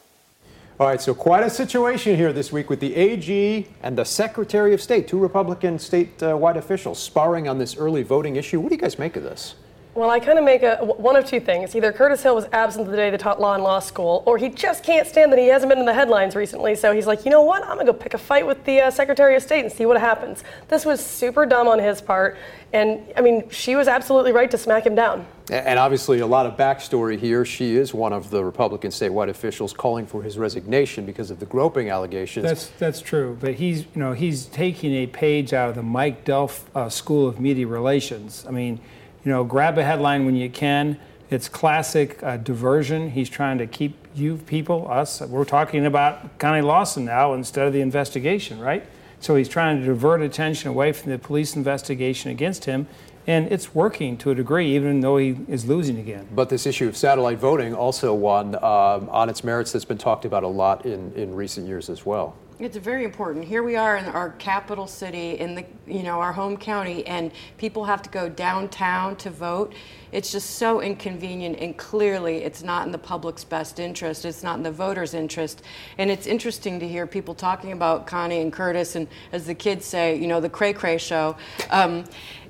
All 0.80 0.86
right, 0.86 1.00
so 1.00 1.12
quite 1.12 1.42
a 1.42 1.50
situation 1.50 2.14
here 2.14 2.32
this 2.32 2.52
week 2.52 2.70
with 2.70 2.78
the 2.78 2.94
AG 2.94 3.66
and 3.82 3.98
the 3.98 4.04
Secretary 4.04 4.72
of 4.74 4.80
State, 4.80 5.08
two 5.08 5.18
Republican 5.18 5.76
statewide 5.76 6.54
uh, 6.54 6.58
officials 6.60 7.00
sparring 7.00 7.48
on 7.48 7.58
this 7.58 7.76
early 7.76 8.04
voting 8.04 8.36
issue. 8.36 8.60
What 8.60 8.68
do 8.68 8.76
you 8.76 8.80
guys 8.80 8.96
make 8.96 9.16
of 9.16 9.24
this? 9.24 9.56
Well, 9.98 10.10
I 10.10 10.20
kind 10.20 10.38
of 10.38 10.44
make 10.44 10.62
a, 10.62 10.76
one 10.76 11.16
of 11.16 11.26
two 11.26 11.40
things. 11.40 11.74
Either 11.74 11.90
Curtis 11.90 12.22
Hill 12.22 12.36
was 12.36 12.46
absent 12.52 12.88
the 12.88 12.94
day 12.94 13.10
they 13.10 13.16
taught 13.16 13.40
law 13.40 13.56
in 13.56 13.62
law 13.62 13.80
school, 13.80 14.22
or 14.26 14.38
he 14.38 14.48
just 14.48 14.84
can't 14.84 15.08
stand 15.08 15.32
that 15.32 15.40
he 15.40 15.48
hasn't 15.48 15.70
been 15.70 15.80
in 15.80 15.86
the 15.86 15.92
headlines 15.92 16.36
recently. 16.36 16.76
So 16.76 16.94
he's 16.94 17.08
like, 17.08 17.24
you 17.24 17.32
know 17.32 17.42
what? 17.42 17.64
I'm 17.64 17.74
going 17.74 17.86
to 17.86 17.92
go 17.92 17.98
pick 17.98 18.14
a 18.14 18.18
fight 18.18 18.46
with 18.46 18.64
the 18.64 18.82
uh, 18.82 18.90
Secretary 18.92 19.34
of 19.34 19.42
State 19.42 19.64
and 19.64 19.72
see 19.72 19.86
what 19.86 19.98
happens. 19.98 20.44
This 20.68 20.84
was 20.84 21.04
super 21.04 21.46
dumb 21.46 21.66
on 21.66 21.80
his 21.80 22.00
part. 22.00 22.36
And 22.72 23.12
I 23.16 23.22
mean, 23.22 23.50
she 23.50 23.74
was 23.74 23.88
absolutely 23.88 24.30
right 24.30 24.48
to 24.52 24.56
smack 24.56 24.86
him 24.86 24.94
down. 24.94 25.26
And 25.50 25.80
obviously, 25.80 26.20
a 26.20 26.26
lot 26.28 26.46
of 26.46 26.56
backstory 26.56 27.18
here. 27.18 27.44
She 27.44 27.74
is 27.74 27.92
one 27.92 28.12
of 28.12 28.30
the 28.30 28.44
Republican 28.44 28.92
statewide 28.92 29.30
officials 29.30 29.72
calling 29.72 30.06
for 30.06 30.22
his 30.22 30.38
resignation 30.38 31.06
because 31.06 31.32
of 31.32 31.40
the 31.40 31.46
groping 31.46 31.90
allegations. 31.90 32.44
That's 32.44 32.68
that's 32.78 33.00
true. 33.00 33.36
But 33.40 33.54
he's 33.54 33.80
you 33.80 33.96
know 33.96 34.12
he's 34.12 34.44
taking 34.46 34.92
a 34.92 35.06
page 35.08 35.52
out 35.52 35.70
of 35.70 35.74
the 35.74 35.82
Mike 35.82 36.24
Delph 36.24 36.60
uh, 36.74 36.88
School 36.88 37.26
of 37.26 37.40
Media 37.40 37.66
Relations. 37.66 38.44
I 38.46 38.50
mean, 38.50 38.78
you 39.24 39.32
know, 39.32 39.44
grab 39.44 39.78
a 39.78 39.84
headline 39.84 40.24
when 40.24 40.36
you 40.36 40.50
can. 40.50 40.98
It's 41.30 41.48
classic 41.48 42.22
uh, 42.22 42.38
diversion. 42.38 43.10
He's 43.10 43.28
trying 43.28 43.58
to 43.58 43.66
keep 43.66 43.96
you 44.14 44.38
people, 44.38 44.90
us. 44.90 45.20
We're 45.20 45.44
talking 45.44 45.84
about 45.84 46.38
Connie 46.38 46.62
Lawson 46.62 47.04
now 47.04 47.34
instead 47.34 47.66
of 47.66 47.72
the 47.72 47.80
investigation, 47.80 48.58
right? 48.58 48.84
So 49.20 49.36
he's 49.36 49.48
trying 49.48 49.80
to 49.80 49.86
divert 49.86 50.22
attention 50.22 50.70
away 50.70 50.92
from 50.92 51.10
the 51.10 51.18
police 51.18 51.56
investigation 51.56 52.30
against 52.30 52.64
him. 52.64 52.86
And 53.26 53.52
it's 53.52 53.74
working 53.74 54.16
to 54.18 54.30
a 54.30 54.34
degree, 54.34 54.74
even 54.74 55.00
though 55.00 55.18
he 55.18 55.36
is 55.48 55.66
losing 55.66 55.98
again. 55.98 56.26
But 56.34 56.48
this 56.48 56.64
issue 56.64 56.88
of 56.88 56.96
satellite 56.96 57.38
voting 57.38 57.74
also 57.74 58.14
one 58.14 58.54
um, 58.54 59.10
on 59.10 59.28
its 59.28 59.44
merits 59.44 59.70
that's 59.70 59.84
been 59.84 59.98
talked 59.98 60.24
about 60.24 60.44
a 60.44 60.48
lot 60.48 60.86
in, 60.86 61.12
in 61.12 61.34
recent 61.34 61.66
years 61.66 61.90
as 61.90 62.06
well. 62.06 62.36
It's 62.60 62.76
very 62.76 63.04
important. 63.04 63.44
Here 63.44 63.62
we 63.62 63.76
are 63.76 63.96
in 63.96 64.06
our 64.06 64.30
capital 64.30 64.88
city, 64.88 65.38
in 65.38 65.54
the 65.54 65.64
you 65.86 66.02
know 66.02 66.20
our 66.20 66.32
home 66.32 66.56
county, 66.56 67.06
and 67.06 67.30
people 67.56 67.84
have 67.84 68.02
to 68.02 68.10
go 68.10 68.28
downtown 68.28 69.14
to 69.16 69.30
vote. 69.30 69.74
It's 70.10 70.32
just 70.32 70.56
so 70.56 70.80
inconvenient, 70.80 71.60
and 71.60 71.76
clearly, 71.76 72.38
it's 72.38 72.64
not 72.64 72.84
in 72.84 72.90
the 72.90 72.98
public's 72.98 73.44
best 73.44 73.78
interest. 73.78 74.24
It's 74.24 74.42
not 74.42 74.56
in 74.56 74.64
the 74.64 74.72
voters' 74.72 75.14
interest. 75.14 75.62
And 75.98 76.10
it's 76.10 76.26
interesting 76.26 76.80
to 76.80 76.88
hear 76.88 77.06
people 77.06 77.32
talking 77.32 77.70
about 77.70 78.08
Connie 78.08 78.40
and 78.40 78.52
Curtis, 78.52 78.96
and 78.96 79.06
as 79.30 79.46
the 79.46 79.54
kids 79.54 79.86
say, 79.86 80.16
you 80.16 80.26
know, 80.26 80.40
the 80.40 80.50
cray 80.50 80.72
cray 80.72 80.98
show. 80.98 81.36
Um, 81.70 82.06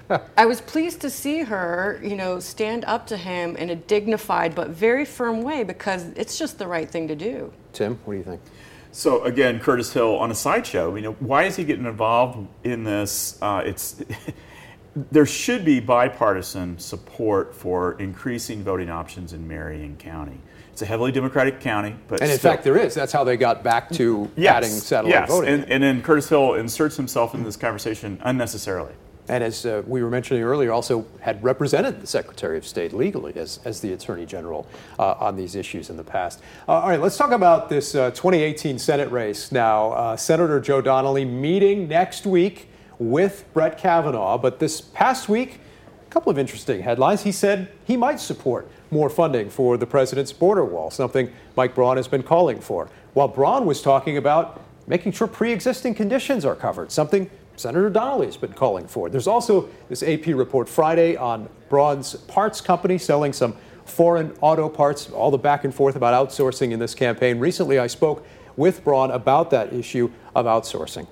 I 0.39 0.47
was 0.47 0.63
pleased 0.63 1.03
to 1.03 1.11
see 1.11 1.41
her, 1.41 2.01
you 2.03 2.17
know, 2.17 2.41
stand 2.41 2.87
up 2.87 3.07
to 3.09 3.17
him 3.19 3.57
in 3.57 3.69
a 3.69 3.77
dignified 3.77 4.55
but 4.55 4.71
very 4.71 5.05
firm 5.05 5.43
way 5.43 5.65
because 5.65 6.07
it's 6.17 6.39
just 6.39 6.59
the 6.59 6.67
right 6.67 6.91
thing 6.91 7.09
to 7.09 7.15
do. 7.15 7.53
Tim, 7.75 7.99
what 8.07 8.15
do 8.15 8.19
you 8.19 8.25
think? 8.25 8.41
So 8.99 9.23
again, 9.23 9.61
Curtis 9.61 9.93
Hill 9.93 10.17
on 10.17 10.33
a 10.33 10.35
sideshow. 10.35 10.97
You 10.97 11.03
know, 11.03 11.13
why 11.21 11.45
is 11.45 11.55
he 11.55 11.63
getting 11.63 11.87
involved 11.87 12.49
in 12.65 12.83
this? 12.83 13.39
Uh, 13.41 13.63
it's 13.65 14.03
there 15.13 15.25
should 15.25 15.65
be 15.65 15.79
bipartisan 15.79 16.81
support 16.81 17.55
for 17.55 17.93
increasing 18.01 18.65
voting 18.65 18.91
options 18.91 19.33
in 19.33 19.47
Marion 19.47 19.97
County. 19.99 20.41
It's 20.73 20.83
a 20.83 20.87
heavily 20.87 21.13
Democratic 21.13 21.61
county, 21.61 21.95
but 22.09 22.21
and 22.21 22.29
in 22.29 22.39
still. 22.39 22.51
fact, 22.51 22.65
there 22.65 22.77
is. 22.77 22.93
That's 22.93 23.13
how 23.13 23.23
they 23.23 23.37
got 23.37 23.63
back 23.63 23.89
to 23.91 24.29
yes, 24.35 24.57
adding 24.57 24.71
satellite 24.71 25.15
yes. 25.15 25.29
voting. 25.29 25.55
And, 25.55 25.71
and 25.71 25.81
then 25.81 26.03
Curtis 26.03 26.29
Hill 26.29 26.55
inserts 26.55 26.97
himself 26.97 27.35
in 27.35 27.45
this 27.45 27.57
conversation 27.57 28.19
unnecessarily. 28.25 28.95
And 29.29 29.45
as 29.45 29.67
uh, 29.67 29.83
we 29.87 30.03
were 30.03 30.11
mentioning 30.11 30.43
earlier, 30.43 30.73
also 30.73 31.07
had 31.21 31.43
represented 31.45 32.01
the 32.01 32.07
Secretary 32.07 32.57
of 32.57 32.67
State 32.67 32.93
legally 32.93 33.35
as, 33.37 33.61
as 33.65 33.81
the 33.81 33.93
Attorney 33.93 34.25
General 34.25 34.67
uh, 34.99 35.13
on 35.19 35.37
these 35.37 35.55
issues 35.55 35.91
in 35.91 35.97
the 35.97 36.05
past. 36.05 36.41
Uh, 36.67 36.73
all 36.73 36.89
right, 36.89 37.01
let's 37.01 37.17
talk 37.17 37.33
about 37.33 37.69
this 37.69 37.95
uh, 37.95 38.11
2018 38.13 38.79
Senate 38.79 39.11
race 39.11 39.53
now. 39.53 39.93
Uh, 39.93 40.17
Senator 40.17 40.61
Joe 40.61 40.81
Donnelly 40.81 41.25
meeting 41.25 41.89
next 41.89 42.27
week 42.27 42.69
with 42.99 43.45
Brett 43.53 43.79
Kavanaugh, 43.79 44.39
but 44.39 44.59
this 44.59 44.81
past 44.81 45.29
week, 45.29 45.61
a 46.07 46.11
couple 46.11 46.31
of 46.31 46.39
interesting 46.39 46.83
headlines. 46.83 47.23
He 47.23 47.33
said 47.33 47.71
he 47.85 47.97
might 47.97 48.19
support 48.19 48.69
more 48.91 49.11
funding 49.11 49.51
for 49.51 49.77
the 49.77 49.87
president's 49.87 50.33
border 50.33 50.65
wall, 50.65 50.91
something 50.91 51.31
Mike 51.55 51.75
Braun 51.75 51.99
has 51.99 52.09
been 52.09 52.23
calling 52.23 52.61
for. 52.61 52.89
While 53.13 53.29
Braun 53.29 53.67
was 53.67 53.83
talking 53.83 54.17
about 54.17 54.63
making 54.87 55.13
sure 55.13 55.27
pre 55.27 55.53
existing 55.53 55.95
conditions 55.95 56.45
are 56.45 56.57
covered, 56.57 56.91
something 56.91 57.31
Senator 57.59 57.91
Donnelly 57.91 58.27
has 58.27 58.37
been 58.37 58.53
calling 58.53 58.87
for. 58.87 59.09
It. 59.09 59.11
There's 59.11 59.27
also 59.27 59.69
this 59.89 60.03
AP 60.03 60.27
report 60.27 60.69
Friday 60.69 61.17
on 61.17 61.49
Braun's 61.69 62.15
parts 62.15 62.61
company 62.61 62.99
selling 62.99 63.33
some 63.33 63.57
foreign 63.85 64.33
auto 64.41 64.69
parts, 64.69 65.11
all 65.11 65.31
the 65.31 65.39
back 65.39 65.65
and 65.65 65.75
forth 65.75 65.97
about 65.97 66.29
outsourcing 66.29 66.73
in 66.73 66.79
this 66.79 66.95
campaign. 66.95 67.39
Recently, 67.39 67.79
I 67.79 67.87
spoke 67.87 68.27
with 68.57 68.85
Braun 68.85 69.11
about 69.11 69.51
that 69.51 69.73
issue 69.73 70.11
of 70.35 70.47
outsourcing. 70.47 71.07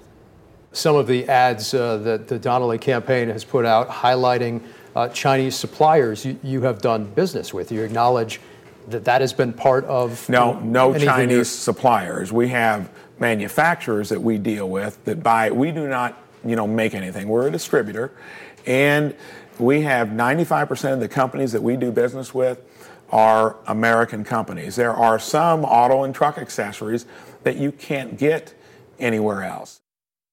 Some 0.73 0.97
of 0.97 1.07
the 1.07 1.26
ads 1.29 1.73
uh, 1.73 1.97
that 1.99 2.29
the 2.29 2.38
Donnelly 2.38 2.79
campaign 2.79 3.29
has 3.29 3.45
put 3.45 3.65
out 3.65 3.88
highlighting 3.88 4.62
uh, 4.95 5.09
Chinese 5.09 5.57
suppliers 5.57 6.25
you, 6.25 6.38
you, 6.43 6.62
have 6.62 6.81
done 6.81 7.05
business 7.05 7.55
with. 7.55 7.73
You 7.73 7.83
acknowledge 7.83 8.41
that 8.88 9.05
that 9.05 9.21
has 9.21 9.33
been 9.33 9.53
part 9.53 9.85
of 9.87 10.29
no 10.29 10.59
no 10.61 10.97
Chinese 10.97 11.50
suppliers. 11.50 12.33
We 12.33 12.49
have 12.49 12.91
manufacturers 13.19 14.11
that 14.11 14.21
we 14.21 14.38
deal 14.38 14.69
with 14.69 15.03
that 15.05 15.23
buy. 15.23 15.50
We 15.50 15.71
do 15.73 15.88
not 15.88 16.19
you 16.49 16.57
know 16.57 16.67
make 16.67 16.95
anything. 16.95 17.29
We're 17.29 17.49
a 17.49 17.50
distributor, 17.50 18.12
and 18.67 19.15
we 19.59 19.83
have 19.83 20.09
95% 20.09 20.95
of 20.95 21.00
the 21.00 21.09
companies 21.09 21.53
that 21.53 21.62
we 21.62 21.76
do 21.76 21.91
business 21.91 22.35
with 22.35 22.62
are 23.11 23.57
American 23.67 24.25
companies. 24.25 24.76
There 24.76 24.93
are 24.93 25.19
some 25.19 25.65
auto 25.65 26.03
and 26.03 26.15
truck 26.15 26.38
accessories 26.38 27.07
that 27.45 27.57
you 27.57 27.73
can't 27.73 28.19
get 28.19 28.55
anywhere 28.99 29.43
else. 29.43 29.81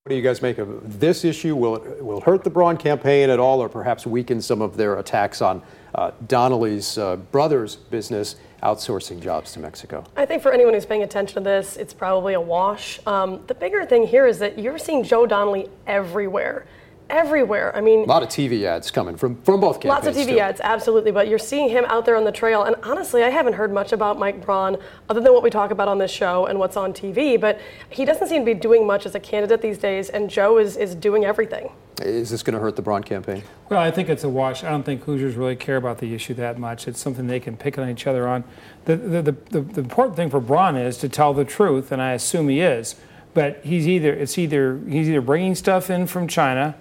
What 0.03 0.09
do 0.09 0.15
you 0.15 0.21
guys 0.21 0.41
make 0.41 0.57
of 0.57 0.99
this 0.99 1.23
issue? 1.23 1.55
Will 1.55 1.75
it 1.75 2.03
will 2.03 2.19
hurt 2.19 2.43
the 2.43 2.49
Braun 2.49 2.75
campaign 2.75 3.29
at 3.29 3.39
all, 3.39 3.61
or 3.61 3.69
perhaps 3.69 4.05
weaken 4.05 4.41
some 4.41 4.61
of 4.61 4.75
their 4.75 4.99
attacks 4.99 5.41
on 5.41 5.61
uh, 5.95 6.11
Donnelly's 6.27 6.97
uh, 6.97 7.15
brother's 7.15 7.75
business 7.75 8.35
outsourcing 8.61 9.21
jobs 9.21 9.51
to 9.53 9.59
Mexico? 9.59 10.03
I 10.15 10.25
think 10.25 10.41
for 10.41 10.51
anyone 10.51 10.73
who's 10.73 10.85
paying 10.85 11.03
attention 11.03 11.35
to 11.35 11.41
this, 11.41 11.77
it's 11.77 11.93
probably 11.93 12.33
a 12.33 12.41
wash. 12.41 12.99
Um, 13.05 13.41
the 13.47 13.53
bigger 13.53 13.85
thing 13.85 14.07
here 14.07 14.25
is 14.25 14.39
that 14.39 14.57
you're 14.57 14.77
seeing 14.77 15.03
Joe 15.03 15.25
Donnelly 15.25 15.69
everywhere 15.85 16.65
everywhere. 17.13 17.73
I 17.75 17.81
mean, 17.81 18.01
a 18.01 18.03
lot 18.05 18.23
of 18.23 18.29
TV 18.29 18.63
ads 18.63 18.91
coming 18.91 19.15
from 19.15 19.41
from 19.43 19.61
both 19.61 19.79
campaigns. 19.79 20.05
Lots 20.05 20.07
of 20.07 20.15
TV 20.15 20.33
too. 20.33 20.39
ads, 20.39 20.59
absolutely. 20.61 21.11
But 21.11 21.27
you're 21.27 21.39
seeing 21.39 21.69
him 21.69 21.85
out 21.85 22.05
there 22.05 22.15
on 22.15 22.23
the 22.23 22.31
trail. 22.31 22.63
And 22.63 22.75
honestly, 22.83 23.23
I 23.23 23.29
haven't 23.29 23.53
heard 23.53 23.71
much 23.71 23.93
about 23.93 24.19
Mike 24.19 24.43
Braun 24.43 24.77
other 25.09 25.21
than 25.21 25.31
what 25.31 25.43
we 25.43 25.49
talk 25.49 25.71
about 25.71 25.87
on 25.87 25.99
this 25.99 26.11
show 26.11 26.47
and 26.47 26.59
what's 26.59 26.75
on 26.75 26.91
TV. 26.91 27.39
But 27.39 27.61
he 27.89 28.03
doesn't 28.03 28.27
seem 28.27 28.41
to 28.41 28.45
be 28.45 28.59
doing 28.59 28.85
much 28.85 29.05
as 29.05 29.15
a 29.15 29.19
candidate 29.19 29.61
these 29.61 29.77
days. 29.77 30.09
And 30.09 30.29
Joe 30.29 30.57
is 30.57 30.75
is 30.75 30.95
doing 30.95 31.23
everything. 31.23 31.71
Is 32.01 32.31
this 32.31 32.41
going 32.41 32.55
to 32.55 32.59
hurt 32.59 32.75
the 32.75 32.81
Braun 32.81 33.03
campaign? 33.03 33.43
Well, 33.69 33.79
I 33.79 33.91
think 33.91 34.09
it's 34.09 34.23
a 34.23 34.29
wash. 34.29 34.63
I 34.63 34.71
don't 34.71 34.83
think 34.83 35.03
Hoosiers 35.03 35.35
really 35.35 35.55
care 35.55 35.77
about 35.77 35.99
the 35.99 36.13
issue 36.15 36.33
that 36.33 36.57
much. 36.57 36.87
It's 36.87 36.99
something 36.99 37.27
they 37.27 37.39
can 37.39 37.55
pick 37.55 37.77
on 37.77 37.87
each 37.87 38.07
other 38.07 38.27
on. 38.27 38.43
The, 38.85 38.97
the, 38.97 39.21
the, 39.21 39.31
the, 39.51 39.61
the 39.61 39.81
important 39.81 40.15
thing 40.15 40.31
for 40.31 40.39
Braun 40.39 40.75
is 40.75 40.97
to 40.97 41.09
tell 41.09 41.33
the 41.33 41.45
truth, 41.45 41.91
and 41.91 42.01
I 42.01 42.13
assume 42.13 42.49
he 42.49 42.61
is. 42.61 42.95
But 43.33 43.61
he's 43.63 43.87
either 43.87 44.13
it's 44.13 44.37
either 44.37 44.79
he's 44.87 45.09
either 45.09 45.21
bringing 45.21 45.55
stuff 45.55 45.89
in 45.89 46.07
from 46.07 46.27
China 46.27 46.75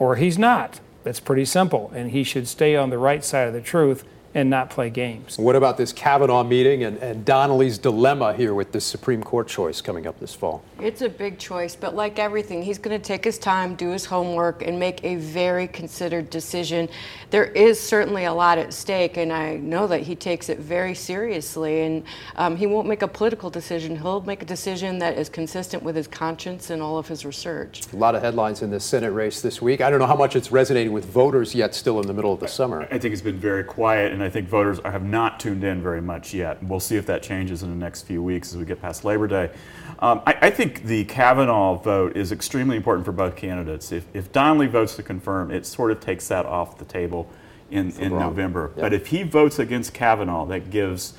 or 0.00 0.16
he's 0.16 0.36
not. 0.36 0.80
That's 1.04 1.20
pretty 1.20 1.44
simple. 1.44 1.92
And 1.94 2.10
he 2.10 2.24
should 2.24 2.48
stay 2.48 2.74
on 2.74 2.90
the 2.90 2.98
right 2.98 3.24
side 3.24 3.46
of 3.46 3.54
the 3.54 3.60
truth 3.60 4.04
and 4.34 4.48
not 4.48 4.70
play 4.70 4.90
games. 4.90 5.38
What 5.38 5.56
about 5.56 5.76
this 5.76 5.92
Kavanaugh 5.92 6.44
meeting 6.44 6.84
and, 6.84 6.96
and 6.98 7.24
Donnelly's 7.24 7.78
dilemma 7.78 8.32
here 8.34 8.54
with 8.54 8.70
the 8.70 8.80
Supreme 8.80 9.22
Court 9.22 9.48
choice 9.48 9.80
coming 9.80 10.06
up 10.06 10.20
this 10.20 10.34
fall? 10.34 10.62
It's 10.80 11.02
a 11.02 11.08
big 11.08 11.38
choice, 11.38 11.74
but 11.74 11.96
like 11.96 12.18
everything, 12.18 12.62
he's 12.62 12.78
going 12.78 12.98
to 12.98 13.04
take 13.04 13.24
his 13.24 13.38
time, 13.38 13.74
do 13.74 13.90
his 13.90 14.04
homework, 14.04 14.62
and 14.62 14.78
make 14.78 15.02
a 15.04 15.16
very 15.16 15.66
considered 15.66 16.30
decision. 16.30 16.88
There 17.30 17.46
is 17.46 17.80
certainly 17.80 18.24
a 18.24 18.32
lot 18.32 18.58
at 18.58 18.72
stake, 18.72 19.16
and 19.16 19.32
I 19.32 19.56
know 19.56 19.86
that 19.88 20.02
he 20.02 20.14
takes 20.14 20.48
it 20.48 20.58
very 20.58 20.94
seriously. 20.94 21.82
And 21.82 22.04
um, 22.36 22.56
he 22.56 22.66
won't 22.66 22.86
make 22.86 23.02
a 23.02 23.08
political 23.08 23.50
decision, 23.50 23.96
he'll 23.96 24.20
make 24.22 24.42
a 24.42 24.46
decision 24.46 24.98
that 25.00 25.18
is 25.18 25.28
consistent 25.28 25.82
with 25.82 25.96
his 25.96 26.06
conscience 26.06 26.70
and 26.70 26.80
all 26.80 26.98
of 26.98 27.08
his 27.08 27.24
research. 27.24 27.82
A 27.92 27.96
lot 27.96 28.14
of 28.14 28.22
headlines 28.22 28.62
in 28.62 28.70
the 28.70 28.80
Senate 28.80 29.10
race 29.10 29.40
this 29.40 29.60
week. 29.60 29.80
I 29.80 29.90
don't 29.90 29.98
know 29.98 30.06
how 30.06 30.16
much 30.16 30.36
it's 30.36 30.52
resonating 30.52 30.92
with 30.92 31.04
voters 31.04 31.54
yet, 31.54 31.74
still 31.74 32.00
in 32.00 32.06
the 32.06 32.14
middle 32.14 32.32
of 32.32 32.40
the 32.40 32.48
summer. 32.48 32.82
I 32.90 32.98
think 32.98 33.12
it's 33.12 33.22
been 33.22 33.38
very 33.38 33.64
quiet 33.64 34.19
and 34.20 34.26
I 34.26 34.30
think 34.30 34.50
voters 34.50 34.80
have 34.84 35.02
not 35.02 35.40
tuned 35.40 35.64
in 35.64 35.82
very 35.82 36.02
much 36.02 36.34
yet. 36.34 36.62
We'll 36.62 36.78
see 36.78 36.96
if 36.96 37.06
that 37.06 37.22
changes 37.22 37.62
in 37.62 37.70
the 37.70 37.76
next 37.76 38.02
few 38.02 38.22
weeks 38.22 38.52
as 38.52 38.58
we 38.58 38.66
get 38.66 38.80
past 38.80 39.02
Labor 39.02 39.26
Day. 39.26 39.50
Um, 39.98 40.20
I, 40.26 40.36
I, 40.42 40.50
think 40.50 40.84
the 40.84 41.04
Kavanaugh 41.06 41.76
vote 41.76 42.18
is 42.18 42.30
extremely 42.30 42.76
important 42.76 43.06
for 43.06 43.12
both 43.12 43.34
candidates. 43.34 43.92
If, 43.92 44.04
if 44.14 44.30
Donnelly 44.30 44.66
votes 44.66 44.94
to 44.96 45.02
confirm, 45.02 45.50
it 45.50 45.64
sort 45.64 45.90
of 45.90 46.00
takes 46.00 46.28
that 46.28 46.44
off 46.44 46.76
the 46.76 46.84
table 46.84 47.30
in, 47.70 47.92
in 47.92 48.10
November. 48.10 48.72
Yep. 48.76 48.82
But 48.82 48.92
if 48.92 49.06
he 49.06 49.22
votes 49.22 49.58
against 49.58 49.94
Kavanaugh, 49.94 50.44
that 50.46 50.70
gives 50.70 51.14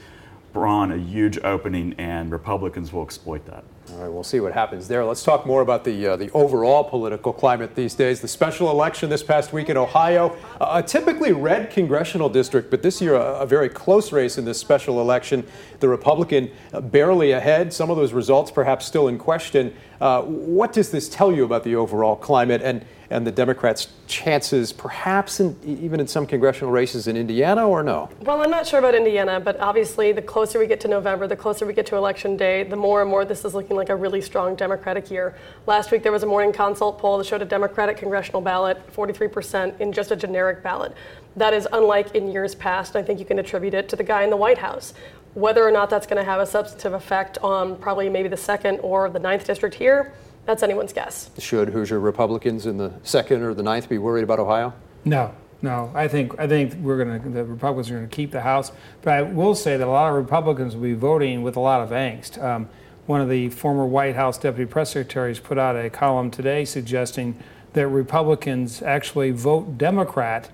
Braun 0.53 0.91
a 0.91 0.97
huge 0.97 1.39
opening, 1.43 1.95
and 1.97 2.31
Republicans 2.31 2.93
will 2.93 3.03
exploit 3.03 3.45
that. 3.47 3.63
All 3.93 3.97
right, 3.97 4.07
we'll 4.07 4.23
see 4.23 4.39
what 4.39 4.53
happens 4.53 4.87
there. 4.87 5.03
Let's 5.03 5.23
talk 5.23 5.45
more 5.45 5.61
about 5.61 5.83
the 5.83 6.07
uh, 6.07 6.15
the 6.15 6.31
overall 6.31 6.83
political 6.83 7.33
climate 7.33 7.75
these 7.75 7.93
days. 7.93 8.21
The 8.21 8.27
special 8.27 8.69
election 8.69 9.09
this 9.09 9.21
past 9.21 9.51
week 9.51 9.67
in 9.67 9.75
Ohio, 9.75 10.37
a 10.61 10.81
typically 10.81 11.33
red 11.33 11.71
congressional 11.71 12.29
district, 12.29 12.71
but 12.71 12.83
this 12.83 13.01
year 13.01 13.15
a, 13.15 13.39
a, 13.39 13.45
very 13.45 13.67
close 13.67 14.13
race 14.13 14.37
in 14.37 14.45
this 14.45 14.57
special 14.57 15.01
election. 15.01 15.45
The 15.81 15.89
Republican 15.89 16.51
uh, 16.71 16.79
barely 16.79 17.31
ahead. 17.31 17.73
Some 17.73 17.89
of 17.89 17.97
those 17.97 18.13
results 18.13 18.49
perhaps 18.49 18.85
still 18.85 19.09
in 19.09 19.17
question. 19.17 19.75
Uh, 19.99 20.21
what 20.21 20.71
does 20.71 20.91
this 20.91 21.09
tell 21.09 21.33
you 21.33 21.43
about 21.43 21.65
the 21.65 21.75
overall 21.75 22.15
climate 22.15 22.61
and 22.61 22.85
and 23.11 23.27
the 23.27 23.31
Democrats' 23.31 23.89
chances, 24.07 24.71
perhaps 24.71 25.41
in, 25.41 25.55
even 25.65 25.99
in 25.99 26.07
some 26.07 26.25
congressional 26.25 26.71
races 26.71 27.07
in 27.07 27.17
Indiana, 27.17 27.67
or 27.67 27.83
no? 27.83 28.09
Well, 28.21 28.41
I'm 28.41 28.49
not 28.49 28.65
sure 28.65 28.79
about 28.79 28.95
Indiana, 28.95 29.39
but 29.39 29.59
obviously, 29.59 30.13
the 30.13 30.21
closer 30.21 30.57
we 30.57 30.65
get 30.65 30.79
to 30.81 30.87
November, 30.87 31.27
the 31.27 31.35
closer 31.35 31.65
we 31.65 31.73
get 31.73 31.85
to 31.87 31.97
Election 31.97 32.37
Day, 32.37 32.63
the 32.63 32.77
more 32.77 33.01
and 33.01 33.11
more 33.11 33.25
this 33.25 33.43
is 33.43 33.53
looking 33.53 33.75
like 33.75 33.89
a 33.89 33.95
really 33.95 34.21
strong 34.21 34.55
Democratic 34.55 35.11
year. 35.11 35.35
Last 35.67 35.91
week, 35.91 36.03
there 36.03 36.11
was 36.11 36.23
a 36.23 36.25
morning 36.25 36.53
consult 36.53 36.99
poll 36.99 37.17
that 37.17 37.27
showed 37.27 37.41
a 37.41 37.45
Democratic 37.45 37.97
congressional 37.97 38.41
ballot, 38.41 38.81
43% 38.95 39.79
in 39.81 39.91
just 39.91 40.11
a 40.11 40.15
generic 40.15 40.63
ballot. 40.63 40.93
That 41.35 41.53
is 41.53 41.67
unlike 41.73 42.15
in 42.15 42.31
years 42.31 42.55
past. 42.55 42.95
I 42.95 43.03
think 43.03 43.19
you 43.19 43.25
can 43.25 43.39
attribute 43.39 43.73
it 43.73 43.89
to 43.89 43.97
the 43.97 44.03
guy 44.03 44.23
in 44.23 44.29
the 44.29 44.37
White 44.37 44.57
House. 44.57 44.93
Whether 45.33 45.65
or 45.65 45.71
not 45.71 45.89
that's 45.89 46.07
going 46.07 46.17
to 46.17 46.29
have 46.29 46.41
a 46.41 46.45
substantive 46.45 46.93
effect 46.93 47.37
on 47.39 47.75
probably 47.77 48.09
maybe 48.09 48.29
the 48.29 48.37
second 48.37 48.79
or 48.79 49.09
the 49.09 49.19
ninth 49.19 49.45
district 49.45 49.75
here, 49.75 50.13
that's 50.45 50.63
anyone's 50.63 50.93
guess. 50.93 51.29
Should 51.37 51.69
Hoosier 51.69 51.99
Republicans 51.99 52.65
in 52.65 52.77
the 52.77 52.93
second 53.03 53.41
or 53.43 53.53
the 53.53 53.63
ninth 53.63 53.89
be 53.89 53.97
worried 53.97 54.23
about 54.23 54.39
Ohio? 54.39 54.73
No, 55.05 55.33
no. 55.61 55.91
I 55.93 56.07
think 56.07 56.37
I 56.39 56.47
think 56.47 56.73
we're 56.75 57.03
going 57.03 57.21
to 57.21 57.29
the 57.29 57.43
Republicans 57.43 57.89
are 57.91 57.97
going 57.97 58.09
to 58.09 58.15
keep 58.15 58.31
the 58.31 58.41
House, 58.41 58.71
but 59.01 59.13
I 59.13 59.21
will 59.21 59.55
say 59.55 59.77
that 59.77 59.87
a 59.87 59.91
lot 59.91 60.09
of 60.09 60.15
Republicans 60.15 60.75
will 60.75 60.83
be 60.83 60.93
voting 60.93 61.41
with 61.43 61.55
a 61.55 61.59
lot 61.59 61.81
of 61.81 61.89
angst. 61.89 62.41
Um, 62.41 62.69
one 63.05 63.21
of 63.21 63.29
the 63.29 63.49
former 63.49 63.85
White 63.85 64.15
House 64.15 64.37
deputy 64.37 64.69
press 64.69 64.91
secretaries 64.91 65.39
put 65.39 65.57
out 65.57 65.75
a 65.75 65.89
column 65.89 66.31
today 66.31 66.65
suggesting 66.65 67.37
that 67.73 67.87
Republicans 67.87 68.81
actually 68.81 69.31
vote 69.31 69.77
Democrat, 69.77 70.49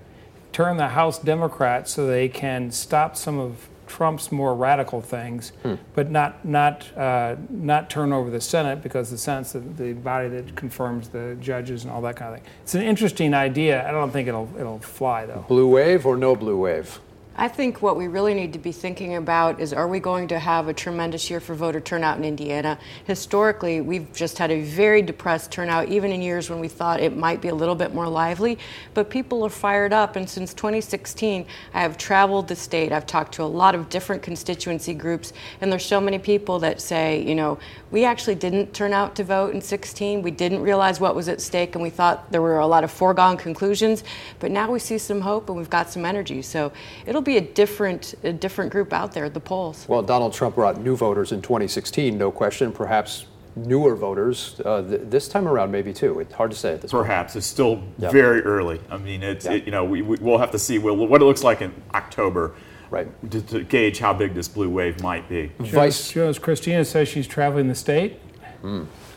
turn 0.52 0.76
the 0.76 0.88
House 0.88 1.18
Democrat 1.18 1.88
so 1.88 2.06
they 2.06 2.28
can 2.28 2.70
stop 2.70 3.16
some 3.16 3.38
of 3.38 3.68
Trump's 3.88 4.30
more 4.30 4.54
radical 4.54 5.00
things, 5.00 5.52
hmm. 5.62 5.74
but 5.94 6.10
not 6.10 6.44
not 6.44 6.86
uh, 6.96 7.36
not 7.50 7.90
turn 7.90 8.12
over 8.12 8.30
the 8.30 8.40
Senate 8.40 8.82
because 8.82 9.10
the 9.10 9.18
Senate's 9.18 9.52
the, 9.52 9.60
the, 9.60 9.92
body 9.94 10.28
that 10.28 10.54
confirms 10.54 11.08
the 11.08 11.36
judges 11.40 11.84
and 11.84 11.92
all 11.92 12.00
that 12.02 12.16
kind 12.16 12.34
of 12.34 12.40
thing. 12.40 12.50
It's 12.62 12.74
an 12.74 12.82
interesting 12.82 13.34
idea. 13.34 13.86
I 13.88 13.90
don't 13.90 14.10
think 14.10 14.28
it'll 14.28 14.48
it'll 14.58 14.78
fly 14.78 15.26
though. 15.26 15.44
Blue 15.48 15.66
wave 15.66 16.06
or 16.06 16.16
no 16.16 16.36
blue 16.36 16.56
wave? 16.56 17.00
I 17.40 17.46
think 17.46 17.82
what 17.82 17.96
we 17.96 18.08
really 18.08 18.34
need 18.34 18.52
to 18.54 18.58
be 18.58 18.72
thinking 18.72 19.14
about 19.14 19.60
is 19.60 19.72
are 19.72 19.86
we 19.86 20.00
going 20.00 20.26
to 20.26 20.40
have 20.40 20.66
a 20.66 20.74
tremendous 20.74 21.30
year 21.30 21.38
for 21.38 21.54
voter 21.54 21.78
turnout 21.78 22.18
in 22.18 22.24
Indiana? 22.24 22.76
Historically, 23.04 23.80
we've 23.80 24.12
just 24.12 24.38
had 24.38 24.50
a 24.50 24.60
very 24.62 25.02
depressed 25.02 25.52
turnout, 25.52 25.88
even 25.88 26.10
in 26.10 26.20
years 26.20 26.50
when 26.50 26.58
we 26.58 26.66
thought 26.66 26.98
it 26.98 27.16
might 27.16 27.40
be 27.40 27.46
a 27.46 27.54
little 27.54 27.76
bit 27.76 27.94
more 27.94 28.08
lively. 28.08 28.58
But 28.92 29.08
people 29.08 29.44
are 29.44 29.50
fired 29.50 29.92
up, 29.92 30.16
and 30.16 30.28
since 30.28 30.52
2016, 30.52 31.46
I 31.74 31.80
have 31.80 31.96
traveled 31.96 32.48
the 32.48 32.56
state. 32.56 32.90
I've 32.90 33.06
talked 33.06 33.34
to 33.34 33.44
a 33.44 33.44
lot 33.44 33.76
of 33.76 33.88
different 33.88 34.20
constituency 34.20 34.92
groups, 34.92 35.32
and 35.60 35.70
there's 35.70 35.86
so 35.86 36.00
many 36.00 36.18
people 36.18 36.58
that 36.58 36.80
say, 36.80 37.22
you 37.22 37.36
know, 37.36 37.56
we 37.92 38.04
actually 38.04 38.34
didn't 38.34 38.74
turn 38.74 38.92
out 38.92 39.14
to 39.14 39.22
vote 39.22 39.54
in 39.54 39.60
16. 39.60 40.22
We 40.22 40.32
didn't 40.32 40.60
realize 40.60 40.98
what 40.98 41.14
was 41.14 41.28
at 41.28 41.40
stake, 41.40 41.76
and 41.76 41.84
we 41.84 41.90
thought 41.90 42.32
there 42.32 42.42
were 42.42 42.58
a 42.58 42.66
lot 42.66 42.82
of 42.82 42.90
foregone 42.90 43.36
conclusions. 43.36 44.02
But 44.40 44.50
now 44.50 44.72
we 44.72 44.80
see 44.80 44.98
some 44.98 45.20
hope, 45.20 45.48
and 45.48 45.56
we've 45.56 45.70
got 45.70 45.88
some 45.88 46.04
energy. 46.04 46.42
So 46.42 46.72
it'll 47.06 47.27
be 47.28 47.36
a 47.36 47.40
different, 47.42 48.14
a 48.24 48.32
different 48.32 48.72
group 48.72 48.92
out 48.92 49.12
there 49.12 49.24
at 49.26 49.34
the 49.34 49.40
polls. 49.40 49.84
Well, 49.86 50.02
Donald 50.02 50.32
Trump 50.32 50.54
brought 50.56 50.80
new 50.80 50.96
voters 50.96 51.30
in 51.30 51.42
2016, 51.42 52.16
no 52.16 52.30
question. 52.32 52.72
Perhaps 52.72 53.26
newer 53.54 53.94
voters 53.96 54.60
uh, 54.64 54.82
th- 54.82 55.02
this 55.04 55.28
time 55.28 55.46
around, 55.46 55.70
maybe 55.70 55.92
too. 55.92 56.20
It's 56.20 56.32
hard 56.32 56.50
to 56.52 56.56
say 56.56 56.72
at 56.74 56.80
this 56.80 56.90
Perhaps 56.90 57.32
point. 57.34 57.36
it's 57.36 57.46
still 57.46 57.82
Yeah. 57.98 58.10
very 58.10 58.40
early. 58.42 58.80
I 58.90 58.96
mean, 58.96 59.22
it's 59.22 59.44
Yeah. 59.44 59.52
it, 59.52 59.64
you 59.66 59.72
know 59.72 59.84
we, 59.84 60.00
we 60.00 60.16
will 60.20 60.38
have 60.38 60.50
to 60.52 60.58
see 60.58 60.78
what, 60.78 60.96
what 60.96 61.20
it 61.20 61.24
looks 61.26 61.44
like 61.44 61.60
in 61.60 61.72
October, 61.94 62.54
right, 62.90 63.08
to, 63.30 63.42
to 63.42 63.62
gauge 63.64 63.98
how 63.98 64.14
big 64.14 64.32
this 64.34 64.48
blue 64.48 64.70
wave 64.70 65.02
might 65.02 65.28
be. 65.28 65.52
Shows, 65.64 66.02
shows 66.10 66.38
Christina 66.38 66.84
says 66.84 67.08
she's 67.08 67.26
traveling 67.26 67.68
the 67.68 67.74
state 67.74 68.20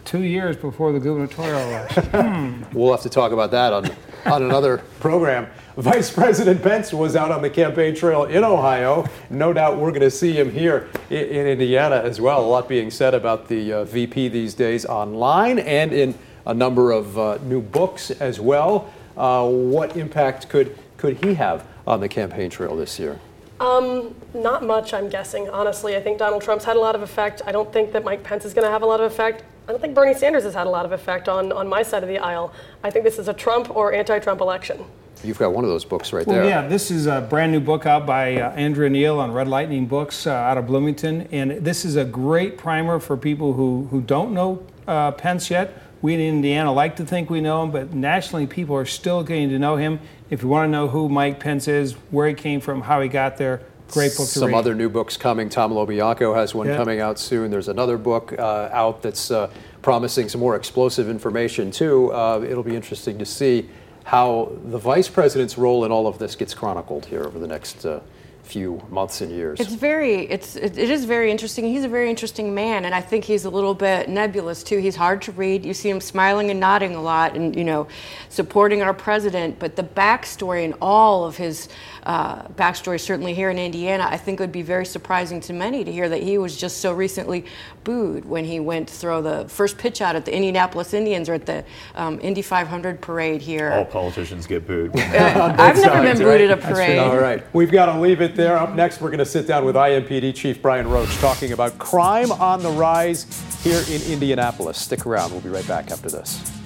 two 0.03 0.23
years 0.23 0.57
before 0.57 0.91
the 0.91 0.99
gubernatorial 0.99 1.59
election. 1.69 2.65
We'll 2.73 2.91
have 2.91 3.01
to 3.01 3.09
talk 3.09 3.31
about 3.31 3.51
that 3.51 3.71
on, 3.73 3.89
on 4.25 4.43
another 4.43 4.79
program. 4.99 5.47
Vice 5.77 6.11
President 6.11 6.61
Pence 6.61 6.91
was 6.91 7.15
out 7.15 7.31
on 7.31 7.41
the 7.41 7.49
campaign 7.49 7.95
trail 7.95 8.25
in 8.25 8.43
Ohio. 8.43 9.07
No 9.29 9.53
doubt 9.53 9.77
we're 9.77 9.91
going 9.91 10.01
to 10.01 10.11
see 10.11 10.33
him 10.33 10.51
here 10.51 10.89
in, 11.09 11.25
in 11.25 11.47
Indiana 11.47 11.95
as 11.95 12.19
well. 12.19 12.43
A 12.43 12.45
lot 12.45 12.67
being 12.67 12.91
said 12.91 13.13
about 13.13 13.47
the 13.47 13.71
uh, 13.71 13.83
VP 13.85 14.27
these 14.27 14.53
days 14.53 14.85
online 14.85 15.59
and 15.59 15.93
in 15.93 16.13
a 16.45 16.53
number 16.53 16.91
of 16.91 17.17
uh, 17.17 17.37
new 17.43 17.61
books 17.61 18.11
as 18.11 18.37
well. 18.37 18.91
Uh, 19.15 19.47
what 19.47 19.95
impact 19.95 20.49
could, 20.49 20.77
could 20.97 21.23
he 21.23 21.35
have 21.35 21.65
on 21.87 22.01
the 22.01 22.09
campaign 22.09 22.49
trail 22.49 22.75
this 22.75 22.99
year? 22.99 23.19
Um, 23.61 24.13
not 24.33 24.65
much, 24.65 24.93
I'm 24.93 25.07
guessing. 25.07 25.47
Honestly, 25.49 25.95
I 25.95 26.01
think 26.01 26.17
Donald 26.17 26.41
Trump's 26.41 26.65
had 26.65 26.75
a 26.75 26.79
lot 26.79 26.95
of 26.95 27.01
effect. 27.01 27.43
I 27.45 27.53
don't 27.53 27.71
think 27.71 27.93
that 27.93 28.03
Mike 28.03 28.23
Pence 28.23 28.43
is 28.43 28.53
going 28.53 28.65
to 28.65 28.71
have 28.71 28.81
a 28.81 28.85
lot 28.85 28.99
of 28.99 29.09
effect. 29.09 29.43
I 29.69 29.71
don't 29.71 29.79
think 29.79 29.95
Bernie 29.95 30.15
Sanders 30.15 30.43
has 30.43 30.53
had 30.53 30.67
a 30.67 30.69
lot 30.69 30.85
of 30.85 30.91
effect 30.91 31.29
on, 31.29 31.53
on 31.53 31.69
my 31.69 31.81
side 31.83 32.03
of 32.03 32.09
the 32.09 32.17
aisle. 32.17 32.51
I 32.83 32.89
think 32.89 33.05
this 33.05 33.19
is 33.19 33.29
a 33.29 33.33
Trump 33.33 33.73
or 33.73 33.93
anti-Trump 33.93 34.41
election. 34.41 34.83
You've 35.23 35.37
got 35.37 35.53
one 35.53 35.63
of 35.63 35.69
those 35.69 35.85
books 35.85 36.13
right 36.13 36.25
Well, 36.25 36.37
there. 36.37 36.45
yeah, 36.45 36.67
this 36.67 36.89
is 36.89 37.05
a 37.05 37.21
brand 37.21 37.51
new 37.51 37.59
book 37.59 37.85
out 37.85 38.05
by 38.07 38.37
uh, 38.37 38.51
Andrea 38.53 38.89
Neal 38.89 39.19
on 39.19 39.31
Red 39.31 39.47
Lightning 39.47 39.85
Books 39.85 40.25
uh, 40.25 40.31
out 40.31 40.57
of 40.57 40.65
Bloomington, 40.65 41.27
and 41.31 41.51
this 41.51 41.85
is 41.85 41.95
a 41.95 42.03
great 42.05 42.57
primer 42.57 42.99
for 42.99 43.15
people 43.15 43.53
who 43.53 43.87
who 43.91 44.01
don't 44.01 44.33
know 44.33 44.63
uh, 44.87 45.11
Pence 45.11 45.49
yet. 45.51 45.77
We 46.01 46.15
in 46.15 46.19
Indiana 46.19 46.73
like 46.73 46.95
to 46.95 47.05
think 47.05 47.29
we 47.29 47.41
know 47.41 47.61
him, 47.63 47.69
but 47.71 47.93
nationally, 47.93 48.47
people 48.47 48.75
are 48.75 48.85
still 48.85 49.21
getting 49.23 49.49
to 49.49 49.59
know 49.59 49.75
him. 49.75 49.99
If 50.31 50.41
you 50.41 50.47
want 50.49 50.67
to 50.67 50.71
know 50.71 50.87
who 50.87 51.07
Mike 51.09 51.39
Pence 51.39 51.67
is, 51.67 51.93
where 52.09 52.27
he 52.27 52.33
came 52.33 52.59
from, 52.59 52.81
how 52.81 53.01
he 53.01 53.07
got 53.07 53.37
there, 53.37 53.61
great 53.91 54.09
book 54.17 54.25
to 54.27 54.39
Some 54.39 54.47
read. 54.47 54.57
other 54.57 54.73
new 54.73 54.89
books 54.89 55.15
coming. 55.17 55.49
Tom 55.49 55.71
Lobianco 55.71 56.33
has 56.35 56.55
one 56.55 56.65
Yeah. 56.67 56.77
coming 56.77 56.99
out 57.01 57.19
soon. 57.19 57.51
There's 57.51 57.67
another 57.67 57.99
book 57.99 58.33
uh, 58.39 58.69
out 58.71 59.03
that's 59.03 59.29
uh, 59.29 59.51
promising 59.83 60.27
some 60.29 60.41
more 60.41 60.55
explosive 60.55 61.07
information, 61.07 61.69
too. 61.69 62.11
Uh, 62.11 62.43
it'll 62.49 62.63
be 62.63 62.75
interesting 62.75 63.19
to 63.19 63.25
see 63.25 63.69
how 64.03 64.51
the 64.65 64.77
vice 64.77 65.09
president's 65.09 65.57
role 65.57 65.85
in 65.85 65.91
all 65.91 66.07
of 66.07 66.17
this 66.17 66.35
gets 66.35 66.53
chronicled 66.53 67.05
here 67.05 67.23
over 67.23 67.39
the 67.39 67.47
next 67.47 67.85
uh, 67.85 67.99
few 68.43 68.81
months 68.89 69.21
and 69.21 69.31
years. 69.31 69.59
It's 69.59 69.73
very, 69.73 70.29
it's, 70.29 70.55
it, 70.55 70.77
it 70.77 70.89
is 70.89 71.05
very 71.05 71.31
interesting. 71.31 71.65
He's 71.65 71.83
a 71.83 71.87
very 71.87 72.09
interesting 72.09 72.53
man, 72.53 72.85
and 72.85 72.93
I 72.93 72.99
think 72.99 73.23
he's 73.23 73.45
a 73.45 73.49
little 73.49 73.73
bit 73.73 74.09
nebulous 74.09 74.63
too. 74.63 74.77
He's 74.79 74.95
hard 74.95 75.21
to 75.23 75.31
read. 75.31 75.65
You 75.65 75.73
see 75.73 75.89
him 75.89 76.01
smiling 76.01 76.49
and 76.49 76.59
nodding 76.59 76.95
a 76.95 77.01
lot, 77.01 77.35
and 77.35 77.55
you 77.55 77.63
know, 77.63 77.87
supporting 78.29 78.81
our 78.81 78.93
president. 78.93 79.59
But 79.59 79.75
the 79.75 79.83
backstory 79.83 80.65
and 80.65 80.73
all 80.81 81.23
of 81.23 81.37
his 81.37 81.69
uh, 82.03 82.43
backstory, 82.49 82.99
certainly 82.99 83.33
here 83.33 83.49
in 83.49 83.59
Indiana, 83.59 84.07
I 84.09 84.17
think 84.17 84.39
it 84.39 84.43
would 84.43 84.51
be 84.51 84.61
very 84.61 84.85
surprising 84.85 85.39
to 85.41 85.53
many 85.53 85.83
to 85.83 85.91
hear 85.91 86.09
that 86.09 86.23
he 86.23 86.37
was 86.37 86.57
just 86.57 86.77
so 86.77 86.93
recently 86.93 87.45
booed 87.83 88.25
when 88.25 88.45
he 88.45 88.59
went 88.59 88.87
to 88.87 88.93
throw 88.93 89.21
the 89.21 89.47
first 89.47 89.77
pitch 89.77 90.01
out 90.01 90.15
at 90.15 90.25
the 90.25 90.33
Indianapolis 90.33 90.93
Indians 90.93 91.29
or 91.29 91.35
at 91.35 91.45
the 91.45 91.63
um, 91.95 92.19
Indy 92.21 92.41
500 92.41 93.01
parade 93.01 93.41
here. 93.41 93.71
All 93.71 93.85
politicians 93.85 94.47
get 94.47 94.67
booed. 94.67 94.95
I've 94.99 95.77
never 95.77 96.01
been 96.01 96.17
booed 96.17 96.41
at 96.41 96.51
a 96.51 96.57
parade. 96.57 96.99
All 96.99 97.17
right. 97.17 97.43
We've 97.53 97.71
got 97.71 97.93
to 97.93 97.99
leave 97.99 98.21
it 98.21 98.35
there. 98.35 98.57
Up 98.57 98.75
next, 98.75 99.01
we're 99.01 99.09
going 99.09 99.19
to 99.19 99.25
sit 99.25 99.47
down 99.47 99.65
with 99.65 99.75
IMPD 99.75 100.35
Chief 100.35 100.61
Bryan 100.61 100.87
Roach 100.87 101.15
talking 101.17 101.51
about 101.51 101.77
crime 101.77 102.31
on 102.31 102.61
the 102.63 102.71
rise 102.71 103.25
here 103.63 103.83
in 103.89 104.01
Indianapolis. 104.11 104.79
Stick 104.79 105.05
around. 105.05 105.31
We'll 105.31 105.41
be 105.41 105.49
right 105.49 105.67
back 105.67 105.91
after 105.91 106.09
this. 106.09 106.60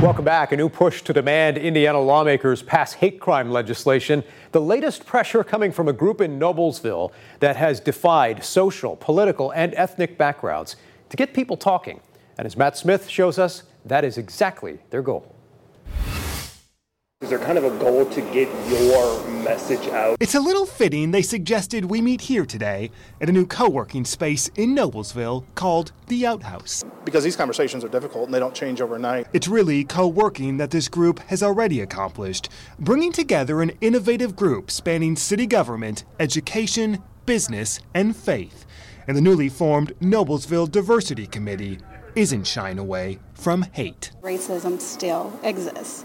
Welcome 0.00 0.24
back. 0.24 0.52
A 0.52 0.56
new 0.56 0.68
push 0.68 1.02
to 1.02 1.12
demand 1.12 1.58
Indiana 1.58 2.00
lawmakers 2.00 2.62
pass 2.62 2.92
hate 2.92 3.18
crime 3.18 3.50
legislation. 3.50 4.22
The 4.52 4.60
latest 4.60 5.04
pressure 5.04 5.42
coming 5.42 5.72
from 5.72 5.88
a 5.88 5.92
group 5.92 6.20
in 6.20 6.38
Noblesville 6.38 7.10
that 7.40 7.56
has 7.56 7.80
defied 7.80 8.44
social, 8.44 8.94
political, 8.94 9.50
and 9.50 9.74
ethnic 9.74 10.16
backgrounds 10.16 10.76
to 11.08 11.16
get 11.16 11.34
people 11.34 11.56
talking. 11.56 12.00
And 12.38 12.46
as 12.46 12.56
Matt 12.56 12.76
Smith 12.76 13.08
shows 13.08 13.40
us, 13.40 13.64
that 13.84 14.04
is 14.04 14.18
exactly 14.18 14.78
their 14.90 15.02
goal. 15.02 15.34
Is 17.20 17.30
there 17.30 17.40
kind 17.40 17.58
of 17.58 17.64
a 17.64 17.76
goal 17.80 18.06
to 18.06 18.20
get 18.20 18.48
your 18.70 19.28
message 19.28 19.88
out? 19.88 20.18
It's 20.20 20.36
a 20.36 20.40
little 20.40 20.64
fitting 20.64 21.10
they 21.10 21.20
suggested 21.20 21.86
we 21.86 22.00
meet 22.00 22.20
here 22.20 22.46
today 22.46 22.92
at 23.20 23.28
a 23.28 23.32
new 23.32 23.44
co 23.44 23.68
working 23.68 24.04
space 24.04 24.46
in 24.54 24.72
Noblesville 24.72 25.44
called 25.56 25.90
The 26.06 26.24
Outhouse. 26.24 26.84
Because 27.04 27.24
these 27.24 27.34
conversations 27.34 27.82
are 27.82 27.88
difficult 27.88 28.26
and 28.26 28.34
they 28.34 28.38
don't 28.38 28.54
change 28.54 28.80
overnight. 28.80 29.26
It's 29.32 29.48
really 29.48 29.82
co 29.82 30.06
working 30.06 30.58
that 30.58 30.70
this 30.70 30.86
group 30.86 31.18
has 31.26 31.42
already 31.42 31.80
accomplished, 31.80 32.50
bringing 32.78 33.10
together 33.10 33.62
an 33.62 33.72
innovative 33.80 34.36
group 34.36 34.70
spanning 34.70 35.16
city 35.16 35.48
government, 35.48 36.04
education, 36.20 37.02
business, 37.26 37.80
and 37.94 38.14
faith. 38.16 38.64
And 39.08 39.16
the 39.16 39.22
newly 39.22 39.48
formed 39.48 39.92
Noblesville 39.98 40.70
Diversity 40.70 41.26
Committee 41.26 41.80
isn't 42.14 42.46
shying 42.46 42.78
away 42.78 43.18
from 43.38 43.62
hate. 43.62 44.10
Racism 44.20 44.80
still 44.80 45.32
exists. 45.42 46.04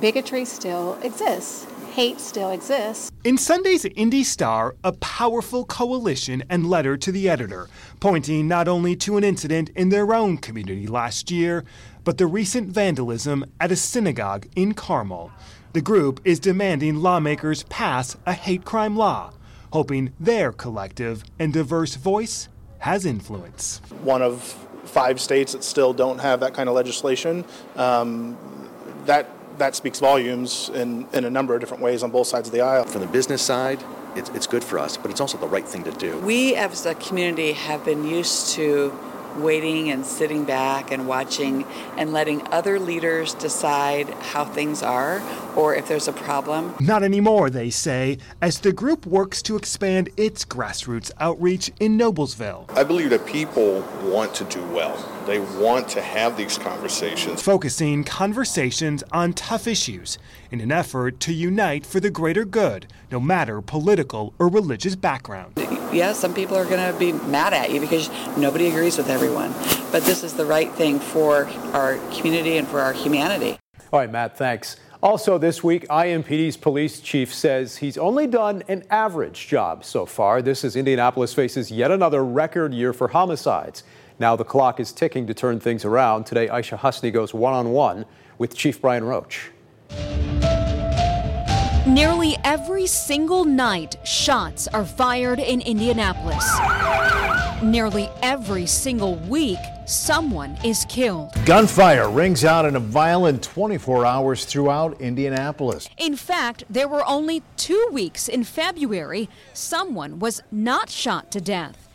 Bigotry 0.00 0.44
still 0.44 0.98
exists. 1.02 1.66
Hate 1.92 2.20
still 2.20 2.50
exists. 2.50 3.10
In 3.24 3.36
Sunday's 3.36 3.84
Indy 3.84 4.24
Star, 4.24 4.76
a 4.82 4.92
powerful 4.92 5.64
coalition 5.64 6.42
and 6.48 6.70
letter 6.70 6.96
to 6.96 7.12
the 7.12 7.28
editor, 7.28 7.68
pointing 7.98 8.48
not 8.48 8.66
only 8.66 8.96
to 8.96 9.16
an 9.16 9.24
incident 9.24 9.70
in 9.70 9.90
their 9.90 10.14
own 10.14 10.38
community 10.38 10.86
last 10.86 11.30
year, 11.30 11.64
but 12.04 12.16
the 12.16 12.26
recent 12.26 12.68
vandalism 12.68 13.44
at 13.60 13.72
a 13.72 13.76
synagogue 13.76 14.46
in 14.56 14.72
Carmel. 14.72 15.30
The 15.72 15.82
group 15.82 16.20
is 16.24 16.40
demanding 16.40 16.96
lawmakers 16.96 17.64
pass 17.64 18.16
a 18.24 18.32
hate 18.32 18.64
crime 18.64 18.96
law, 18.96 19.32
hoping 19.72 20.12
their 20.18 20.52
collective 20.52 21.24
and 21.38 21.52
diverse 21.52 21.96
voice 21.96 22.48
has 22.78 23.04
influence. 23.04 23.82
One 24.02 24.22
of 24.22 24.66
five 24.90 25.20
states 25.20 25.52
that 25.52 25.64
still 25.64 25.92
don't 25.92 26.18
have 26.18 26.40
that 26.40 26.54
kind 26.54 26.68
of 26.68 26.74
legislation. 26.74 27.44
Um, 27.76 28.36
that 29.06 29.30
that 29.58 29.76
speaks 29.76 30.00
volumes 30.00 30.70
in, 30.70 31.06
in 31.12 31.24
a 31.24 31.30
number 31.30 31.54
of 31.54 31.60
different 31.60 31.82
ways 31.82 32.02
on 32.02 32.10
both 32.10 32.26
sides 32.26 32.48
of 32.48 32.52
the 32.52 32.62
aisle. 32.62 32.84
From 32.84 33.02
the 33.02 33.06
business 33.06 33.42
side, 33.42 33.78
it's, 34.16 34.30
it's 34.30 34.46
good 34.46 34.64
for 34.64 34.78
us, 34.78 34.96
but 34.96 35.10
it's 35.10 35.20
also 35.20 35.38
the 35.38 35.46
right 35.46 35.66
thing 35.66 35.84
to 35.84 35.92
do. 35.92 36.18
We 36.20 36.54
as 36.56 36.86
a 36.86 36.94
community 36.94 37.52
have 37.52 37.84
been 37.84 38.04
used 38.06 38.54
to 38.54 38.98
waiting 39.36 39.90
and 39.90 40.04
sitting 40.04 40.44
back 40.44 40.90
and 40.90 41.06
watching 41.06 41.64
and 41.96 42.12
letting 42.12 42.46
other 42.48 42.78
leaders 42.78 43.34
decide 43.34 44.08
how 44.10 44.44
things 44.44 44.82
are 44.82 45.22
or 45.56 45.74
if 45.74 45.88
there's 45.88 46.08
a 46.08 46.12
problem. 46.12 46.74
Not 46.80 47.02
anymore, 47.02 47.50
they 47.50 47.70
say, 47.70 48.18
as 48.40 48.60
the 48.60 48.72
group 48.72 49.06
works 49.06 49.42
to 49.42 49.56
expand 49.56 50.10
its 50.16 50.44
grassroots 50.44 51.10
outreach 51.18 51.70
in 51.80 51.98
Noblesville. 51.98 52.70
I 52.76 52.84
believe 52.84 53.10
that 53.10 53.26
people 53.26 53.80
want 54.02 54.34
to 54.34 54.44
do 54.44 54.62
well. 54.66 54.96
They 55.30 55.38
want 55.38 55.86
to 55.90 56.02
have 56.02 56.36
these 56.36 56.58
conversations. 56.58 57.40
Focusing 57.40 58.02
conversations 58.02 59.04
on 59.12 59.32
tough 59.32 59.68
issues 59.68 60.18
in 60.50 60.60
an 60.60 60.72
effort 60.72 61.20
to 61.20 61.32
unite 61.32 61.86
for 61.86 62.00
the 62.00 62.10
greater 62.10 62.44
good, 62.44 62.88
no 63.12 63.20
matter 63.20 63.60
political 63.60 64.34
or 64.40 64.48
religious 64.48 64.96
background. 64.96 65.52
Yeah, 65.92 66.14
some 66.14 66.34
people 66.34 66.56
are 66.56 66.64
going 66.64 66.92
to 66.92 66.98
be 66.98 67.12
mad 67.12 67.54
at 67.54 67.70
you 67.70 67.80
because 67.80 68.10
nobody 68.36 68.66
agrees 68.66 68.98
with 68.98 69.08
everyone, 69.08 69.52
but 69.92 70.02
this 70.02 70.24
is 70.24 70.32
the 70.34 70.44
right 70.44 70.72
thing 70.72 70.98
for 70.98 71.44
our 71.74 71.98
community 72.12 72.56
and 72.56 72.66
for 72.66 72.80
our 72.80 72.92
humanity. 72.92 73.56
All 73.92 74.00
right, 74.00 74.10
Matt, 74.10 74.36
thanks. 74.36 74.78
Also, 75.00 75.38
this 75.38 75.62
week, 75.62 75.86
IMPD's 75.86 76.56
police 76.56 77.00
chief 77.00 77.32
says 77.32 77.76
he's 77.76 77.96
only 77.96 78.26
done 78.26 78.64
an 78.66 78.82
average 78.90 79.46
job 79.46 79.84
so 79.84 80.06
far. 80.06 80.42
This 80.42 80.64
is 80.64 80.74
Indianapolis 80.74 81.32
faces 81.32 81.70
yet 81.70 81.92
another 81.92 82.24
record 82.24 82.74
year 82.74 82.92
for 82.92 83.06
homicides. 83.06 83.84
Now 84.20 84.36
the 84.36 84.44
clock 84.44 84.80
is 84.80 84.92
ticking 84.92 85.26
to 85.28 85.34
turn 85.34 85.60
things 85.60 85.86
around. 85.86 86.26
Today, 86.26 86.46
Aishah 86.46 86.78
Hasnie 86.78 87.10
goes 87.10 87.32
one 87.32 87.54
on 87.54 87.70
one 87.70 88.04
with 88.36 88.54
Chief 88.54 88.78
Bryan 88.78 89.04
Roach. 89.04 89.50
Nearly 91.86 92.36
every 92.44 92.86
single 92.86 93.46
night, 93.46 93.96
shots 94.04 94.68
are 94.68 94.84
fired 94.84 95.38
in 95.38 95.62
Indianapolis. 95.62 96.46
Nearly 97.62 98.10
every 98.22 98.66
single 98.66 99.16
week, 99.16 99.58
someone 99.86 100.58
is 100.62 100.84
killed. 100.90 101.32
Gunfire 101.46 102.10
rings 102.10 102.44
out 102.44 102.66
in 102.66 102.76
a 102.76 102.80
violent 102.80 103.42
24 103.42 104.04
hours 104.04 104.44
throughout 104.44 105.00
Indianapolis. 105.00 105.88
In 105.96 106.14
fact, 106.14 106.64
there 106.68 106.88
were 106.88 107.06
only 107.06 107.42
two 107.56 107.88
weeks 107.90 108.28
in 108.28 108.44
February 108.44 109.30
someone 109.54 110.18
was 110.18 110.42
not 110.52 110.90
shot 110.90 111.30
to 111.32 111.40
death. 111.40 111.89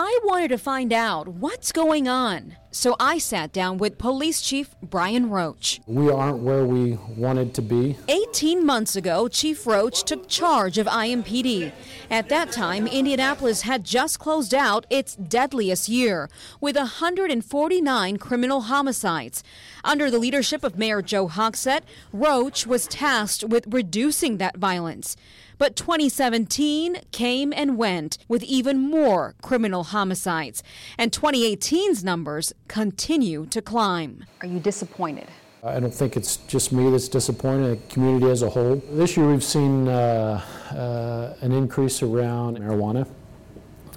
I 0.00 0.20
wanted 0.22 0.50
to 0.50 0.58
find 0.58 0.92
out 0.92 1.26
what's 1.26 1.72
going 1.72 2.06
on. 2.06 2.54
So 2.70 2.94
I 3.00 3.18
sat 3.18 3.52
down 3.52 3.78
with 3.78 3.98
Police 3.98 4.40
Chief 4.40 4.76
Bryan 4.80 5.28
Roach. 5.28 5.80
We 5.88 6.08
aren't 6.08 6.38
where 6.38 6.64
we 6.64 6.96
wanted 7.16 7.52
to 7.54 7.62
be. 7.62 7.96
18 8.06 8.64
months 8.64 8.94
ago, 8.94 9.26
Chief 9.26 9.66
Roach 9.66 10.04
took 10.04 10.28
charge 10.28 10.78
of 10.78 10.86
IMPD. 10.86 11.72
At 12.12 12.28
that 12.28 12.52
time, 12.52 12.86
Indianapolis 12.86 13.62
had 13.62 13.82
just 13.82 14.20
closed 14.20 14.54
out 14.54 14.86
its 14.88 15.16
deadliest 15.16 15.88
year 15.88 16.30
with 16.60 16.76
149 16.76 18.18
criminal 18.18 18.60
homicides. 18.60 19.42
Under 19.82 20.12
the 20.12 20.18
leadership 20.20 20.62
of 20.62 20.78
Mayor 20.78 21.02
Joe 21.02 21.26
Hogsett, 21.26 21.82
Roach 22.12 22.68
was 22.68 22.86
tasked 22.86 23.42
with 23.42 23.66
reducing 23.66 24.36
that 24.36 24.58
violence. 24.58 25.16
But 25.58 25.74
2017 25.74 27.00
came 27.10 27.52
and 27.52 27.76
went 27.76 28.18
with 28.28 28.44
even 28.44 28.78
more 28.78 29.34
criminal 29.42 29.84
homicides, 29.84 30.62
and 30.96 31.10
2018's 31.10 32.04
numbers 32.04 32.52
continue 32.68 33.44
to 33.46 33.60
climb. 33.60 34.24
Are 34.40 34.46
you 34.46 34.60
disappointed? 34.60 35.26
I 35.64 35.80
don't 35.80 35.92
think 35.92 36.16
it's 36.16 36.36
just 36.36 36.72
me 36.72 36.88
that's 36.90 37.08
disappointed, 37.08 37.82
the 37.82 37.92
community 37.92 38.30
as 38.30 38.42
a 38.42 38.48
whole. 38.48 38.76
This 38.92 39.16
year 39.16 39.28
we've 39.28 39.42
seen 39.42 39.88
uh, 39.88 40.40
uh, 40.70 41.34
an 41.44 41.50
increase 41.50 42.00
around 42.02 42.58
marijuana. 42.58 43.08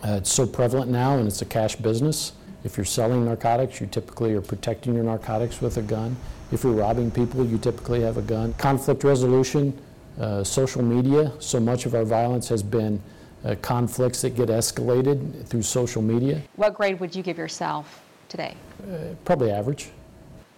Uh, 0.03 0.13
it's 0.17 0.31
so 0.31 0.47
prevalent 0.47 0.89
now 0.89 1.19
and 1.19 1.27
it's 1.27 1.43
a 1.43 1.45
cash 1.45 1.75
business. 1.75 2.33
If 2.63 2.77
you're 2.77 2.85
selling 2.85 3.25
narcotics, 3.25 3.79
you 3.79 3.85
typically 3.85 4.33
are 4.33 4.41
protecting 4.41 4.95
your 4.95 5.03
narcotics 5.03 5.61
with 5.61 5.77
a 5.77 5.83
gun. 5.83 6.15
If 6.51 6.63
you're 6.63 6.73
robbing 6.73 7.11
people, 7.11 7.45
you 7.45 7.59
typically 7.59 8.01
have 8.01 8.17
a 8.17 8.21
gun. 8.23 8.53
Conflict 8.55 9.03
resolution, 9.03 9.79
uh, 10.21 10.43
social 10.43 10.83
media. 10.83 11.31
So 11.39 11.59
much 11.59 11.87
of 11.87 11.95
our 11.95 12.05
violence 12.05 12.47
has 12.49 12.61
been 12.61 13.01
uh, 13.43 13.55
conflicts 13.61 14.21
that 14.21 14.35
get 14.35 14.49
escalated 14.49 15.47
through 15.47 15.63
social 15.63 16.01
media. 16.01 16.43
What 16.57 16.75
grade 16.75 16.99
would 16.99 17.15
you 17.15 17.23
give 17.23 17.39
yourself 17.39 18.03
today? 18.29 18.53
Uh, 18.83 19.15
probably 19.25 19.51
average. 19.51 19.89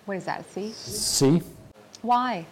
What 0.06 0.18
is 0.18 0.26
that, 0.26 0.42
a 0.42 0.44
C? 0.44 0.72
C. 0.74 1.42
Why? 2.02 2.46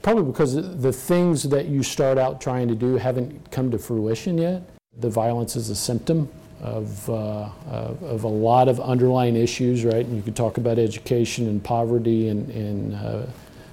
Probably 0.00 0.24
because 0.24 0.54
the 0.80 0.92
things 0.92 1.42
that 1.42 1.66
you 1.66 1.82
start 1.82 2.16
out 2.16 2.40
trying 2.40 2.68
to 2.68 2.74
do 2.74 2.96
haven't 2.96 3.50
come 3.50 3.70
to 3.70 3.78
fruition 3.78 4.38
yet. 4.38 4.62
The 4.98 5.10
violence 5.10 5.56
is 5.56 5.68
a 5.68 5.76
symptom 5.76 6.26
of, 6.62 7.08
uh, 7.10 7.50
of 7.70 8.24
a 8.24 8.28
lot 8.28 8.68
of 8.68 8.80
underlying 8.80 9.36
issues, 9.36 9.84
right? 9.84 10.06
And 10.06 10.16
you 10.16 10.22
could 10.22 10.34
talk 10.34 10.56
about 10.56 10.78
education 10.78 11.48
and 11.48 11.62
poverty 11.62 12.30
and, 12.30 12.48
and 12.48 12.94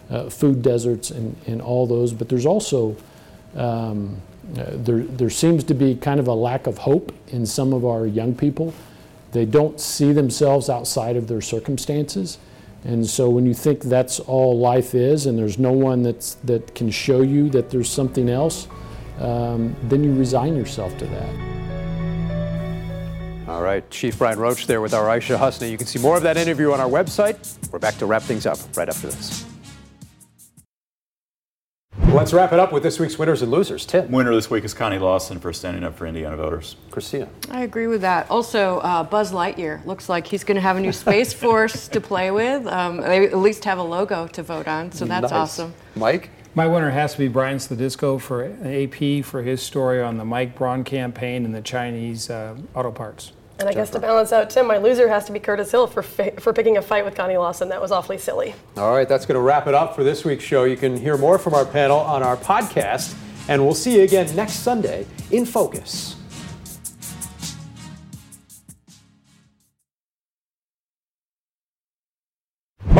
uh, 0.09 0.29
food 0.29 0.61
deserts 0.61 1.11
and, 1.11 1.35
and 1.47 1.61
all 1.61 1.87
those, 1.87 2.13
but 2.13 2.29
there's 2.29 2.45
also 2.45 2.95
um, 3.55 4.21
uh, 4.57 4.65
there, 4.71 4.99
there 4.99 5.29
seems 5.29 5.63
to 5.63 5.73
be 5.73 5.95
kind 5.95 6.19
of 6.19 6.27
a 6.27 6.33
lack 6.33 6.67
of 6.67 6.77
hope 6.77 7.13
in 7.29 7.45
some 7.45 7.73
of 7.73 7.85
our 7.85 8.05
young 8.05 8.35
people. 8.35 8.73
They 9.31 9.45
don't 9.45 9.79
see 9.79 10.11
themselves 10.11 10.69
outside 10.69 11.15
of 11.15 11.27
their 11.27 11.41
circumstances. 11.41 12.37
And 12.83 13.07
so 13.07 13.29
when 13.29 13.45
you 13.45 13.53
think 13.53 13.81
that's 13.81 14.19
all 14.19 14.59
life 14.59 14.93
is 14.93 15.25
and 15.25 15.39
there's 15.39 15.57
no 15.57 15.71
one 15.71 16.03
that's, 16.03 16.35
that 16.43 16.75
can 16.75 16.91
show 16.91 17.21
you 17.21 17.49
that 17.51 17.69
there's 17.69 17.89
something 17.89 18.29
else, 18.29 18.67
um, 19.19 19.73
then 19.83 20.03
you 20.03 20.13
resign 20.13 20.55
yourself 20.55 20.97
to 20.97 21.05
that. 21.05 21.53
All 23.47 23.61
right, 23.61 23.89
Chief 23.89 24.17
Bryan 24.17 24.39
Roach 24.39 24.67
there 24.67 24.81
with 24.81 24.93
our 24.93 25.05
Aishah 25.05 25.37
Hasnie. 25.37 25.71
You 25.71 25.77
can 25.77 25.87
see 25.87 25.99
more 25.99 26.17
of 26.17 26.23
that 26.23 26.37
interview 26.37 26.73
on 26.73 26.81
our 26.81 26.89
website. 26.89 27.57
We're 27.71 27.79
back 27.79 27.95
to 27.97 28.05
wrap 28.05 28.23
things 28.23 28.45
up 28.45 28.57
right 28.75 28.89
after 28.89 29.07
this. 29.07 29.45
Let's 32.13 32.31
wrap 32.31 32.53
it 32.53 32.59
up 32.59 32.71
with 32.71 32.83
this 32.83 32.99
week's 32.99 33.17
winners 33.17 33.41
and 33.41 33.49
losers. 33.51 33.87
Tim. 33.87 34.11
Winner 34.11 34.33
this 34.35 34.47
week 34.49 34.63
is 34.63 34.73
Connie 34.75 34.99
Lawson 34.99 35.39
for 35.39 35.51
standing 35.51 35.83
up 35.83 35.97
for 35.97 36.05
Indiana 36.05 36.37
voters. 36.37 36.75
Christina. 36.91 37.27
I 37.49 37.61
agree 37.63 37.87
with 37.87 38.01
that. 38.01 38.29
Also, 38.29 38.77
uh, 38.79 39.03
Buzz 39.03 39.31
Lightyear 39.31 39.83
looks 39.87 40.07
like 40.09 40.27
he's 40.27 40.43
going 40.43 40.55
to 40.55 40.61
have 40.61 40.77
a 40.77 40.79
new 40.79 40.91
Space 40.91 41.33
Force 41.41 41.87
to 41.87 41.99
play 41.99 42.29
with. 42.29 42.67
Um, 42.67 42.97
they 42.97 43.25
at 43.25 43.35
least 43.37 43.65
have 43.65 43.79
a 43.79 43.83
logo 43.83 44.27
to 44.27 44.43
vote 44.43 44.67
on, 44.67 44.91
so 44.91 45.05
that's 45.05 45.23
Nice. 45.23 45.31
awesome. 45.31 45.73
Mike? 45.95 46.29
My 46.53 46.67
winner 46.67 46.91
has 46.91 47.13
to 47.13 47.17
be 47.17 47.27
Brian 47.29 47.57
Slodysko 47.57 48.21
for 48.21 48.43
AP 48.45 49.25
for 49.25 49.41
his 49.41 49.63
story 49.63 49.99
on 49.99 50.17
the 50.17 50.25
Mike 50.25 50.55
Braun 50.55 50.83
campaign 50.83 51.45
and 51.45 51.53
the 51.55 51.61
Chinese 51.63 52.29
uh, 52.29 52.55
auto 52.75 52.91
parts. 52.91 53.31
And 53.63 53.69
I 53.69 53.73
guess 53.73 53.91
to 53.91 53.99
balance 53.99 54.33
out 54.33 54.49
Tim, 54.49 54.67
my 54.67 54.75
loser 54.77 55.07
has 55.07 55.23
to 55.23 55.31
be 55.31 55.39
Curtis 55.39 55.71
Hill 55.71 55.87
for 55.87 56.03
fi- 56.03 56.31
for 56.31 56.51
picking 56.51 56.75
a 56.75 56.81
fight 56.81 57.05
with 57.05 57.15
Connie 57.15 57.37
Lawson. 57.37 57.69
That 57.69 57.81
was 57.81 57.93
awfully 57.93 58.17
silly. 58.17 58.53
All 58.75 58.91
right, 58.91 59.07
that's 59.07 59.25
going 59.25 59.35
to 59.35 59.41
wrap 59.41 59.67
it 59.67 59.73
up 59.73 59.95
for 59.95 60.03
this 60.03 60.25
week's 60.25 60.43
show. 60.43 60.65
You 60.65 60.75
can 60.75 60.97
hear 60.97 61.17
more 61.17 61.39
from 61.39 61.53
our 61.53 61.63
panel 61.63 61.97
on 61.97 62.23
our 62.23 62.35
podcast, 62.35 63.15
and 63.47 63.63
we'll 63.63 63.73
see 63.73 63.95
you 63.95 64.03
again 64.03 64.35
next 64.35 64.55
Sunday 64.55 65.05
in 65.31 65.45
Focus. 65.45 66.17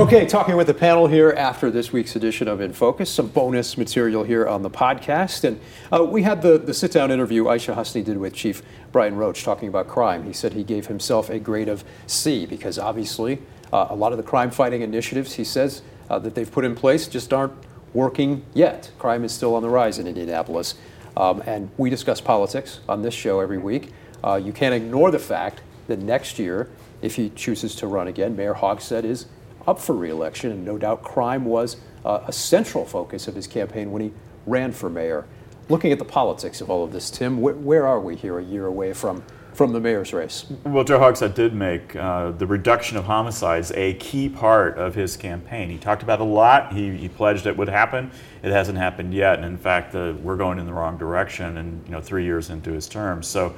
Okay, 0.03 0.25
talking 0.25 0.57
with 0.57 0.67
the 0.67 0.73
panel 0.73 1.07
here 1.07 1.31
after 1.31 1.71
this 1.71 1.93
week's 1.93 2.17
edition 2.17 2.49
of 2.49 2.59
In 2.59 2.73
Focus, 2.73 3.09
some 3.09 3.27
bonus 3.27 3.77
material 3.77 4.25
here 4.25 4.45
on 4.45 4.61
the 4.61 4.69
podcast. 4.69 5.45
And 5.45 5.61
uh, 5.93 6.03
we 6.03 6.23
had 6.23 6.41
the, 6.41 6.57
the 6.57 6.73
sit 6.73 6.91
down 6.91 7.09
interview 7.09 7.45
Aishah 7.45 7.73
Hasnie 7.73 8.03
did 8.03 8.17
with 8.17 8.33
Chief 8.33 8.61
Bryan 8.91 9.15
Roach 9.15 9.45
talking 9.45 9.69
about 9.69 9.87
crime. 9.87 10.25
He 10.25 10.33
said 10.33 10.51
he 10.51 10.63
gave 10.65 10.87
himself 10.87 11.29
a 11.29 11.39
grade 11.39 11.69
of 11.69 11.85
C 12.05 12.45
because 12.45 12.77
obviously 12.77 13.41
uh, 13.71 13.87
a 13.91 13.95
lot 13.95 14.11
of 14.11 14.17
the 14.17 14.25
crime 14.25 14.51
fighting 14.51 14.81
initiatives 14.81 15.35
he 15.35 15.45
says 15.45 15.81
uh, 16.09 16.19
that 16.19 16.35
they've 16.35 16.51
put 16.51 16.65
in 16.65 16.75
place 16.75 17.07
just 17.07 17.31
aren't 17.31 17.53
working 17.93 18.43
yet. 18.53 18.91
Crime 18.99 19.23
is 19.23 19.31
still 19.31 19.55
on 19.55 19.61
the 19.61 19.69
rise 19.69 19.99
in 19.99 20.05
Indianapolis. 20.05 20.75
Um, 21.15 21.41
and 21.45 21.71
we 21.77 21.89
discuss 21.89 22.19
politics 22.19 22.81
on 22.89 23.03
this 23.03 23.13
show 23.13 23.39
every 23.39 23.57
week. 23.57 23.93
Uh, 24.21 24.35
you 24.35 24.51
can't 24.51 24.75
ignore 24.75 25.11
the 25.11 25.19
fact 25.19 25.61
that 25.87 25.99
next 25.99 26.39
year, 26.39 26.69
if 27.01 27.15
he 27.15 27.29
chooses 27.29 27.73
to 27.75 27.87
run 27.87 28.09
again, 28.09 28.35
Mayor 28.35 28.53
Hogsett 28.53 29.05
is 29.05 29.27
up 29.67 29.79
for 29.79 29.95
reelection, 29.95 30.51
and 30.51 30.65
no 30.65 30.77
doubt 30.77 31.03
crime 31.03 31.45
was 31.45 31.77
uh, 32.05 32.21
a 32.27 32.33
central 32.33 32.85
focus 32.85 33.27
of 33.27 33.35
his 33.35 33.47
campaign 33.47 33.91
when 33.91 34.01
he 34.01 34.13
ran 34.45 34.71
for 34.71 34.89
mayor. 34.89 35.25
Looking 35.69 35.91
at 35.91 35.99
the 35.99 36.05
politics 36.05 36.59
of 36.61 36.69
all 36.69 36.83
of 36.83 36.91
this, 36.91 37.09
Tim, 37.09 37.37
wh- 37.37 37.65
where 37.65 37.87
are 37.87 37.99
we 37.99 38.15
here 38.15 38.37
a 38.37 38.43
year 38.43 38.65
away 38.65 38.91
from, 38.91 39.23
from 39.53 39.71
the 39.71 39.79
mayor's 39.79 40.11
race? 40.11 40.45
Well, 40.65 40.83
Joe 40.83 40.99
Hogsett 40.99 41.35
did 41.35 41.53
make 41.53 41.95
uh, 41.95 42.31
the 42.31 42.45
reduction 42.45 42.97
of 42.97 43.05
homicides 43.05 43.71
a 43.71 43.93
key 43.93 44.27
part 44.27 44.77
of 44.77 44.95
his 44.95 45.15
campaign. 45.15 45.69
He 45.69 45.77
talked 45.77 46.03
about 46.03 46.19
a 46.19 46.25
lot. 46.25 46.73
He, 46.73 46.97
he 46.97 47.07
pledged 47.07 47.47
it 47.47 47.55
would 47.55 47.69
happen. 47.69 48.11
It 48.41 48.51
hasn't 48.51 48.77
happened 48.77 49.13
yet, 49.13 49.35
and 49.37 49.45
in 49.45 49.57
fact, 49.57 49.95
uh, 49.95 50.13
we're 50.21 50.35
going 50.35 50.59
in 50.59 50.65
the 50.65 50.73
wrong 50.73 50.97
direction. 50.97 51.57
And 51.57 51.81
you 51.85 51.91
know, 51.91 52.01
three 52.01 52.25
years 52.25 52.49
into 52.49 52.73
his 52.73 52.89
term, 52.89 53.23
so 53.23 53.55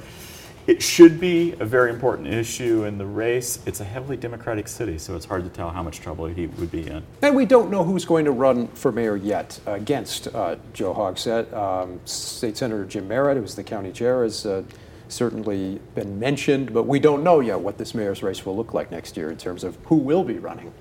it 0.66 0.82
should 0.82 1.20
be 1.20 1.52
a 1.60 1.64
very 1.64 1.90
important 1.90 2.26
issue 2.26 2.84
in 2.84 2.98
the 2.98 3.06
race. 3.06 3.60
It's 3.66 3.80
a 3.80 3.84
heavily 3.84 4.16
Democratic 4.16 4.66
city, 4.66 4.98
so 4.98 5.14
it's 5.14 5.24
hard 5.24 5.44
to 5.44 5.50
tell 5.50 5.70
how 5.70 5.82
much 5.82 6.00
trouble 6.00 6.26
he 6.26 6.46
would 6.46 6.72
be 6.72 6.86
in. 6.88 7.04
And 7.22 7.36
we 7.36 7.46
don't 7.46 7.70
know 7.70 7.84
who's 7.84 8.04
going 8.04 8.24
to 8.24 8.32
run 8.32 8.66
for 8.68 8.90
mayor 8.90 9.16
yet 9.16 9.60
against 9.66 10.28
uh, 10.34 10.56
Joe 10.72 10.92
Hogsett. 10.92 11.52
Um, 11.52 12.00
State 12.04 12.56
Senator 12.56 12.84
Jim 12.84 13.06
Merritt, 13.06 13.36
who's 13.36 13.54
the 13.54 13.62
county 13.62 13.92
chair, 13.92 14.24
has 14.24 14.44
uh, 14.44 14.64
certainly 15.08 15.80
been 15.94 16.18
mentioned, 16.18 16.74
but 16.74 16.82
we 16.84 16.98
don't 16.98 17.22
know 17.22 17.38
yet 17.38 17.60
what 17.60 17.78
this 17.78 17.94
mayor's 17.94 18.22
race 18.22 18.44
will 18.44 18.56
look 18.56 18.74
like 18.74 18.90
next 18.90 19.16
year 19.16 19.30
in 19.30 19.36
terms 19.36 19.62
of 19.62 19.76
who 19.84 19.96
will 19.96 20.24
be 20.24 20.38
running. 20.38 20.72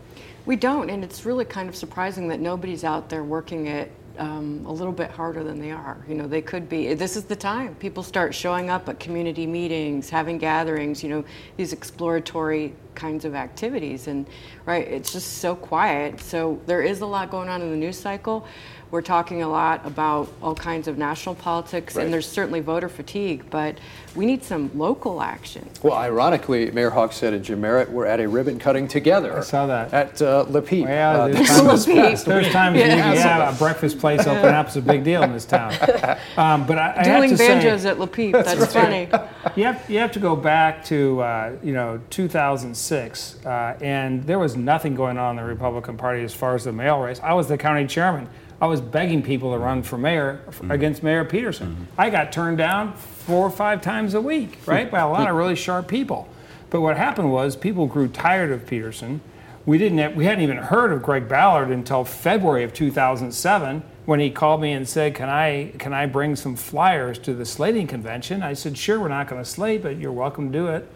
We 0.48 0.56
don't, 0.56 0.90
and 0.90 1.04
it's 1.04 1.26
really 1.26 1.46
kind 1.46 1.70
of 1.70 1.76
surprising 1.76 2.28
that 2.30 2.40
nobody's 2.40 2.84
out 2.84 3.10
there 3.10 3.24
working 3.24 3.68
it 3.68 3.92
um, 4.18 4.64
a 4.66 4.72
little 4.72 4.94
bit 4.94 5.12
harder 5.12 5.44
than 5.44 5.60
they 5.60 5.72
are. 5.72 6.04
You 6.08 6.16
know, 6.16 6.28
they 6.28 6.42
could 6.42 6.68
be. 6.70 6.94
This 6.94 7.16
is 7.16 7.26
the 7.26 7.36
time 7.36 7.76
people 7.76 8.04
start 8.04 8.34
showing 8.34 8.70
up 8.70 8.88
at 8.90 9.00
community 9.00 9.46
meetings, 9.46 10.10
having 10.10 10.38
gatherings. 10.38 11.04
You 11.04 11.10
know, 11.10 11.26
these 11.58 11.74
exploratory 11.74 12.74
kinds 12.96 13.26
of 13.26 13.36
activities, 13.36 14.08
and 14.08 14.26
right, 14.66 14.88
it's 14.88 15.12
just 15.12 15.40
so 15.40 15.56
quiet. 15.56 16.20
So 16.20 16.62
there 16.66 16.82
is 16.82 17.02
a 17.02 17.06
lot 17.06 17.30
going 17.30 17.50
on 17.50 17.62
in 17.62 17.70
the 17.70 17.78
news 17.78 17.98
cycle. 17.98 18.48
We're 18.96 19.02
talking 19.02 19.42
a 19.44 19.50
lot 19.50 19.86
about 19.86 20.30
all 20.42 20.56
kinds 20.56 20.88
of 20.88 20.98
national 20.98 21.36
politics, 21.36 21.98
Right. 21.98 22.06
and 22.06 22.14
there's 22.14 22.26
certainly 22.26 22.62
voter 22.62 22.88
fatigue, 22.88 23.44
but 23.50 23.78
we 24.16 24.26
need 24.26 24.42
some 24.42 24.72
local 24.74 25.22
action. 25.22 25.68
Well, 25.84 25.96
ironically, 25.98 26.72
Mayor 26.72 26.92
Hogsett 26.92 27.34
and 27.34 27.44
Jim 27.44 27.60
Merritt 27.60 27.92
were 27.92 28.06
at 28.06 28.22
a 28.22 28.30
ribbon 28.30 28.58
cutting 28.58 28.88
together. 28.88 29.38
I 29.40 29.42
saw 29.42 29.68
that. 29.68 29.94
At 29.94 30.22
uh, 30.22 30.46
Le 30.48 30.62
Peep. 30.62 30.86
Yeah, 30.88 31.10
uh, 31.12 31.28
there's 31.28 31.40
this 31.50 31.58
times, 31.58 31.86
past 31.88 32.26
there's 32.26 32.44
week. 32.46 32.54
times 32.54 32.78
you 32.78 32.84
can 32.84 33.18
so- 33.18 33.22
have 33.24 33.54
a 33.54 33.58
breakfast 33.60 34.00
place 34.00 34.22
open 34.22 34.56
up. 34.56 34.68
It's 34.68 34.78
a 34.78 34.82
big 34.82 35.04
deal 35.04 35.24
in 35.24 35.34
this 35.34 35.44
town. 35.46 35.74
Um, 36.38 36.66
but 36.66 36.78
I, 36.78 36.92
I 36.92 36.96
have 36.96 37.06
Dueling 37.06 37.30
to 37.32 37.38
say- 37.38 37.48
banjos 37.50 37.84
at 37.86 38.00
Le 38.00 38.08
Peep, 38.08 38.32
that's, 38.34 38.72
funny. 38.74 39.10
you 39.58 39.64
have, 39.66 39.90
you 39.90 40.00
have 40.00 40.12
to 40.14 40.20
go 40.20 40.36
back 40.38 40.86
to 40.86 41.20
uh, 41.22 41.52
you 41.64 41.74
know 41.74 42.00
2006, 42.10 43.46
uh, 43.46 43.78
and 43.82 44.24
there 44.26 44.40
was 44.40 44.56
nothing 44.56 44.96
going 44.96 45.18
on 45.18 45.38
in 45.38 45.44
the 45.44 45.50
Republican 45.50 45.98
Party 45.98 46.24
as 46.24 46.34
far 46.34 46.56
as 46.56 46.64
the 46.64 46.72
mail 46.72 47.00
race. 47.02 47.20
I 47.22 47.34
was 47.34 47.48
the 47.50 47.58
county 47.58 47.88
chairman. 47.88 48.30
I 48.66 48.68
was 48.68 48.82
begging 48.82 49.22
people 49.22 49.52
to 49.52 49.60
run 49.60 49.84
for 49.84 49.96
mayor 49.96 50.42
f- 50.48 50.56
mm-hmm. 50.56 50.72
against 50.72 51.04
Mayor 51.04 51.24
Peterson. 51.24 51.76
Mm-hmm. 51.76 52.02
I 52.02 52.10
got 52.10 52.32
turned 52.32 52.58
down 52.58 52.94
four 52.96 53.46
or 53.46 53.52
five 53.52 53.80
times 53.80 54.16
a 54.16 54.22
week, 54.22 54.58
right, 54.66 54.90
by 54.90 55.02
a 55.02 55.08
lot 55.08 55.30
of 55.30 55.36
really 55.36 55.56
sharp 55.56 55.88
people. 55.88 56.28
But 56.72 56.82
what 56.82 56.98
happened 56.98 57.32
was 57.32 57.56
people 57.56 57.86
grew 57.86 58.08
tired 58.08 58.52
of 58.52 58.66
Peterson. 58.66 59.22
We 59.68 59.78
didn't. 59.78 60.00
Have, 60.00 60.16
we 60.16 60.26
hadn't 60.26 60.42
even 60.42 60.58
heard 60.58 60.92
of 60.92 61.04
Greg 61.04 61.28
Ballard 61.28 61.70
until 61.70 62.04
February 62.06 62.64
of 62.64 62.74
2007 62.74 63.84
when 64.06 64.20
he 64.20 64.32
called 64.32 64.62
me 64.62 64.72
and 64.72 64.90
said, 64.90 65.14
"Can 65.14 65.30
I 65.30 65.74
can 65.78 65.94
I 65.94 66.08
bring 66.08 66.36
some 66.36 66.56
flyers 66.56 67.20
to 67.20 67.36
the 67.36 67.46
slating 67.46 67.86
convention?" 67.86 68.42
I 68.42 68.54
said, 68.54 68.80
"Sure. 68.80 69.00
We're 69.00 69.10
not 69.10 69.28
going 69.28 69.44
to 69.44 69.48
slate, 69.48 69.84
but 69.84 69.98
you're 69.98 70.12
welcome 70.12 70.52
to 70.52 70.58
do 70.58 70.68
it." 70.70 70.90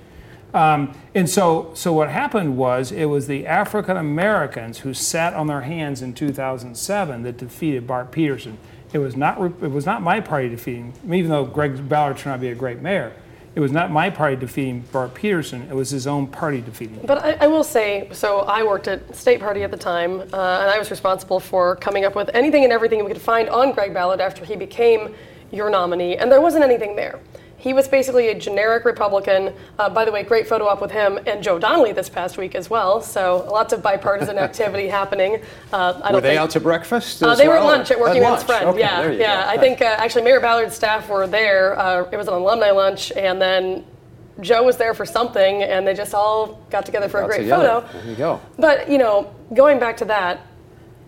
Um, 0.53 0.93
and 1.13 1.29
so, 1.29 1.71
so 1.75 1.93
what 1.93 2.09
happened 2.09 2.57
was 2.57 2.91
it 2.91 3.05
was 3.05 3.27
the 3.27 3.45
African 3.45 3.97
Americans 3.97 4.79
who 4.79 4.93
sat 4.93 5.33
on 5.33 5.47
their 5.47 5.61
hands 5.61 6.01
in 6.01 6.13
2007 6.13 7.23
that 7.23 7.37
defeated 7.37 7.85
Bart 7.85 8.11
Peterson. 8.11 8.57
It 8.91 8.97
was 8.97 9.15
not 9.15 9.39
it 9.39 9.71
was 9.71 9.85
not 9.85 10.01
my 10.01 10.19
party 10.19 10.49
defeating, 10.49 10.93
even 11.05 11.29
though 11.29 11.45
Greg 11.45 11.87
Ballard 11.87 12.17
turned 12.17 12.33
out 12.33 12.37
to 12.37 12.41
be 12.41 12.49
a 12.49 12.55
great 12.55 12.81
mayor. 12.81 13.13
It 13.55 13.59
was 13.59 13.71
not 13.71 13.91
my 13.91 14.09
party 14.09 14.35
defeating 14.35 14.81
Bart 14.91 15.13
Peterson. 15.13 15.67
It 15.69 15.75
was 15.75 15.89
his 15.89 16.07
own 16.07 16.27
party 16.27 16.61
defeating. 16.61 16.95
him. 16.95 17.05
But 17.05 17.23
I, 17.23 17.31
I 17.41 17.47
will 17.47 17.63
say, 17.63 18.07
so 18.11 18.39
I 18.41 18.63
worked 18.63 18.87
at 18.87 19.15
State 19.15 19.39
Party 19.39 19.63
at 19.63 19.71
the 19.71 19.77
time, 19.77 20.21
uh, 20.21 20.23
and 20.23 20.71
I 20.71 20.77
was 20.77 20.89
responsible 20.89 21.39
for 21.39 21.75
coming 21.75 22.05
up 22.05 22.15
with 22.15 22.29
anything 22.33 22.63
and 22.63 22.71
everything 22.71 23.03
we 23.03 23.11
could 23.11 23.21
find 23.21 23.49
on 23.49 23.73
Greg 23.73 23.93
Ballard 23.93 24.21
after 24.21 24.45
he 24.45 24.55
became 24.55 25.13
your 25.51 25.69
nominee, 25.69 26.15
and 26.17 26.31
there 26.31 26.41
wasn't 26.41 26.63
anything 26.63 26.95
there. 26.95 27.19
He 27.59 27.73
was 27.73 27.87
basically 27.87 28.29
a 28.29 28.35
generic 28.39 28.85
Republican. 28.85 29.53
Uh, 29.77 29.89
by 29.89 30.05
the 30.05 30.11
way, 30.11 30.23
great 30.23 30.47
photo 30.47 30.65
op 30.67 30.81
with 30.81 30.91
him 30.91 31.19
and 31.27 31.43
Joe 31.43 31.59
Donnelly 31.59 31.91
this 31.91 32.09
past 32.09 32.37
week 32.37 32.55
as 32.55 32.69
well. 32.69 33.01
So 33.01 33.45
lots 33.51 33.73
of 33.73 33.83
bipartisan 33.83 34.37
activity 34.47 34.87
happening. 34.87 35.41
Uh, 35.73 35.99
I 36.03 36.13
Were 36.13 36.21
they 36.21 36.29
think, 36.29 36.39
out 36.39 36.49
to 36.51 36.59
breakfast? 36.61 37.21
uh, 37.21 37.35
they 37.35 37.47
were 37.47 37.57
at 37.57 37.65
lunch 37.65 37.91
at 37.91 37.99
Working 37.99 38.21
Men's. 38.21 38.43
Friend. 38.43 38.65
Okay, 38.69 38.79
yeah, 38.79 39.11
yeah. 39.11 39.43
go. 39.43 39.49
I 39.49 39.57
think 39.57 39.81
uh, 39.81 39.85
actually 39.85 40.23
Mayor 40.23 40.39
Ballard's 40.39 40.73
staff 40.73 41.09
were 41.09 41.27
there. 41.27 41.77
Uh, 41.77 42.09
it 42.11 42.17
was 42.17 42.27
an 42.29 42.33
alumni 42.33 42.71
lunch, 42.71 43.11
and 43.11 43.41
then 43.41 43.83
Joe 44.39 44.63
was 44.63 44.77
there 44.77 44.93
for 44.93 45.05
something, 45.05 45.63
and 45.63 45.85
they 45.85 45.93
just 45.93 46.13
all 46.13 46.61
got 46.69 46.85
together 46.85 47.09
for 47.09 47.21
a 47.23 47.25
great 47.25 47.39
together. 47.39 47.81
photo. 47.81 47.99
There 47.99 48.09
you 48.09 48.15
go. 48.15 48.41
But, 48.57 48.89
you 48.89 48.97
know, 48.97 49.33
going 49.53 49.79
back 49.79 49.97
to 49.97 50.05
that, 50.05 50.39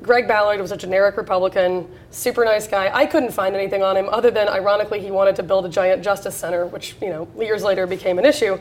Greg 0.02 0.28
Ballard 0.28 0.60
was 0.60 0.72
a 0.72 0.78
generic 0.78 1.16
Republican, 1.16 1.88
super 2.10 2.44
nice 2.44 2.68
guy. 2.68 2.90
I 2.92 3.06
couldn't 3.06 3.32
find 3.32 3.56
anything 3.56 3.84
on 3.84 3.96
him 3.96 4.10
other 4.10 4.32
than, 4.32 4.48
ironically, 4.48 5.00
he 5.00 5.12
wanted 5.12 5.36
to 5.36 5.44
build 5.44 5.66
a 5.66 5.70
giant 5.70 6.04
justice 6.04 6.36
center, 6.36 6.66
which, 6.66 6.96
you 7.02 7.10
know, 7.10 7.28
years 7.38 7.64
later 7.64 7.86
became 7.86 8.18
an 8.18 8.26
issue. 8.26 8.58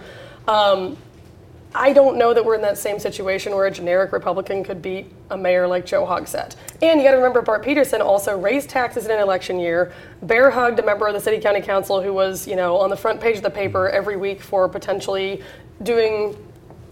Um, 0.46 0.98
I 1.74 1.92
don't 1.92 2.18
know 2.18 2.35
that 2.35 2.44
we're 2.44 2.57
in 2.57 2.62
that 2.62 2.79
same 2.79 2.98
situation 2.98 3.55
where 3.55 3.66
a 3.66 3.70
generic 3.70 4.12
Republican 4.12 4.64
could 4.64 4.83
beat 4.83 5.07
a 5.31 5.37
mayor 5.37 5.68
like 5.68 5.87
Joe 5.87 6.05
Hogsett. 6.05 6.57
And 6.83 7.00
you 7.00 7.07
got 7.07 7.12
to 7.12 7.16
remember, 7.18 7.42
Bart 7.42 7.62
Peterson 7.62 8.03
also 8.03 8.37
raised 8.37 8.68
taxes 8.68 9.05
in 9.05 9.12
an 9.12 9.20
election 9.20 9.61
year, 9.61 9.92
bear 10.22 10.50
hugged 10.50 10.81
a 10.81 10.83
member 10.83 11.07
of 11.07 11.14
the 11.14 11.20
city 11.20 11.38
county 11.38 11.61
council 11.61 12.03
who 12.03 12.12
was, 12.12 12.46
you 12.48 12.57
know, 12.57 12.76
on 12.76 12.90
the 12.90 12.96
front 12.96 13.20
page 13.20 13.37
of 13.37 13.44
the 13.44 13.50
paper 13.50 13.88
every 13.88 14.16
week 14.16 14.42
for 14.42 14.68
potentially 14.68 15.42
doing 15.83 16.37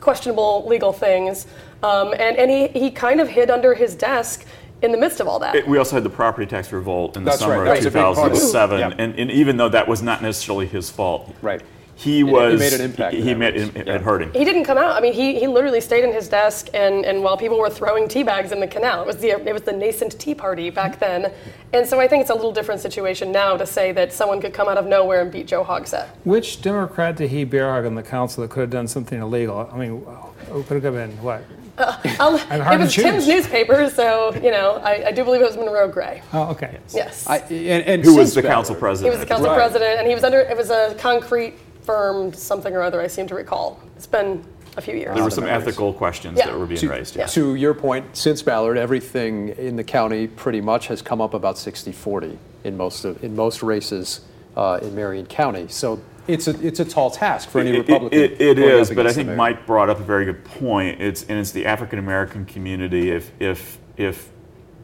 questionable 0.01 0.65
legal 0.67 0.93
things. 0.93 1.47
Um, 1.83 2.13
and 2.19 2.37
and 2.37 2.51
he, 2.51 2.69
he 2.69 2.91
kind 2.91 3.21
of 3.21 3.29
hid 3.29 3.51
under 3.51 3.75
his 3.75 3.95
desk 3.95 4.45
in 4.83 4.93
the 4.93 4.99
midst 4.99 5.21
of 5.21 5.27
all 5.29 5.39
that. 5.41 5.55
It- 5.55 5.67
we 5.69 5.79
also 5.79 5.97
had 5.97 6.05
the 6.05 6.11
property 6.11 6.47
tax 6.47 6.73
revolt 6.73 7.17
in 7.17 7.25
the 7.25 7.31
That's 7.31 7.41
summer 7.41 7.63
right. 7.63 7.71
Of 7.71 7.77
was 7.79 7.87
a 7.87 7.91
big 7.91 8.03
part 8.03 8.19
of 8.19 8.25
it. 8.27 8.35
2007, 8.37 8.79
Yeah. 8.81 8.95
and, 8.99 9.19
and 9.19 9.31
even 9.31 9.57
though 9.57 9.69
that 9.69 9.89
was 9.89 10.03
not 10.03 10.23
necessarily 10.23 10.67
his 10.67 10.89
fault, 10.91 11.35
right? 11.43 11.63
He 11.99 12.21
It- 12.21 12.29
it 12.29 12.31
was 12.33 12.61
made 12.61 12.73
an 12.75 12.81
impact 12.81 13.13
He, 13.13 13.19
in 13.21 13.27
he 13.27 13.33
that 13.33 13.39
made 13.41 13.55
race. 13.55 13.71
it, 13.75 13.89
it 13.89 14.01
hurt 14.03 14.23
him. 14.23 14.33
He 14.33 14.45
didn't 14.45 14.63
come 14.65 14.79
out. 14.79 14.93
I 14.97 15.01
mean, 15.01 15.13
he, 15.13 15.41
he 15.41 15.49
literally 15.49 15.81
stayed 15.81 16.05
in 16.05 16.13
his 16.13 16.29
desk, 16.29 16.69
and, 16.73 17.05
and 17.05 17.25
while 17.25 17.37
people 17.37 17.59
were 17.59 17.69
throwing 17.69 18.07
tea 18.07 18.23
bags 18.23 18.53
in 18.53 18.61
the 18.61 18.69
canal, 18.69 19.01
it 19.03 19.07
was 19.07 19.17
the 19.17 19.31
it 19.31 19.53
was 19.53 19.63
the 19.63 19.73
nascent 19.73 20.17
Tea 20.17 20.33
Party 20.35 20.71
back 20.71 21.01
then, 21.01 21.33
and 21.73 21.85
so 21.89 21.99
I 21.99 22.07
think 22.07 22.21
it's 22.21 22.31
a 22.31 22.35
little 22.35 22.53
different 22.53 22.81
situation 22.81 23.33
now 23.33 23.57
to 23.57 23.67
say 23.67 23.91
that 23.93 24.13
someone 24.13 24.41
could 24.41 24.55
come 24.55 24.69
out 24.69 24.79
of 24.79 24.87
nowhere 24.87 25.23
and 25.23 25.33
beat 25.33 25.49
Joe 25.49 25.65
Hogsett. 25.65 26.07
Which 26.23 26.63
Democrat 26.63 27.17
did 27.17 27.31
he 27.31 27.43
bear 27.43 27.73
hug 27.73 27.85
on 27.85 27.97
the 27.97 28.03
council 28.05 28.43
that 28.43 28.51
could 28.51 28.61
have 28.61 28.71
done 28.71 28.87
something 28.87 29.21
illegal? 29.21 29.69
I 29.73 29.77
mean, 29.77 30.07
who 30.51 30.63
could 30.63 30.81
have 30.85 30.95
been 30.95 31.11
what? 31.21 31.43
Uh, 31.77 31.97
I'll- 32.21 32.37
And 32.51 32.63
hard 32.63 32.81
it 32.81 32.85
was 32.85 32.95
Tim's 32.95 33.27
newspaper, 33.27 33.91
so 33.91 34.35
you 34.37 34.53
know 34.53 34.81
I, 34.85 35.07
I 35.09 35.13
do 35.13 35.25
believe 35.25 35.41
it 35.41 35.47
was 35.47 35.57
Monroe 35.57 35.89
Gray. 35.89 36.23
Oh, 36.33 36.51
okay. 36.51 36.79
Yes. 36.95 37.27
I, 37.27 37.39
and, 37.39 37.85
and 37.87 38.05
Who 38.05 38.17
was 38.17 38.35
the 38.35 38.43
Ballard- 38.43 38.67
council 38.67 38.75
He 39.03 39.11
was 39.11 39.19
the 39.19 39.27
council 39.27 39.49
Right. 39.49 39.57
president, 39.57 39.99
and 39.99 40.07
he 40.07 40.15
was 40.15 40.23
under. 40.23 40.39
It 40.41 40.57
was 40.57 40.71
a 40.71 40.95
concrete 40.99 41.55
firm, 41.92 42.35
something 42.35 42.74
or 42.74 42.83
other. 42.83 43.01
I 43.01 43.07
seem 43.07 43.27
to 43.29 43.35
recall. 43.35 43.81
It's 43.96 44.07
been 44.07 44.44
a 44.77 44.81
few 44.83 44.94
years. 44.94 45.14
There 45.14 45.24
were 45.24 45.31
some 45.31 45.46
ethical 45.46 45.94
questions 45.94 46.37
Yeah. 46.37 46.48
that 46.48 46.59
were 46.59 46.66
being 46.66 46.81
to, 46.81 46.88
raised. 46.90 47.16
Yeah. 47.16 47.24
to 47.29 47.55
your 47.55 47.72
point, 47.72 48.05
since 48.14 48.42
Ballard, 48.42 48.77
everything 48.77 49.48
in 49.57 49.77
the 49.77 49.83
county 49.85 50.27
pretty 50.27 50.61
much 50.61 50.88
has 50.88 51.01
come 51.01 51.22
up 51.22 51.33
about 51.33 51.57
60-40 51.57 52.37
in 52.64 52.77
most 52.77 53.07
of 53.07 53.24
in 53.24 53.35
most 53.35 53.62
races 53.62 54.20
uh, 54.55 54.79
in 54.83 54.94
Marion 54.94 55.24
County. 55.24 55.66
So 55.68 55.98
it's 56.27 56.46
a 56.46 56.55
it's 56.66 56.79
a 56.79 56.85
tall 56.85 57.11
task 57.11 57.48
for 57.48 57.59
any 57.61 57.70
It- 57.70 57.74
it- 57.77 57.79
Republican. 57.79 58.18
It, 58.20 58.33
it 58.33 58.57
going 58.59 58.74
up 58.74 58.81
is, 58.83 58.90
but 58.90 59.07
I 59.07 59.12
think. 59.14 59.31
Mike 59.31 59.64
brought 59.66 59.88
up 59.88 59.98
a 59.98 60.05
very 60.05 60.27
good 60.27 60.44
point. 60.44 61.01
It's 61.01 61.22
and 61.31 61.38
it's 61.38 61.53
the 61.53 61.64
African 61.64 61.98
American 61.98 62.44
community. 62.44 63.11
If 63.11 63.33
if 63.40 63.79
if 63.96 64.29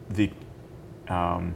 the 0.08 0.30
um, 1.08 1.54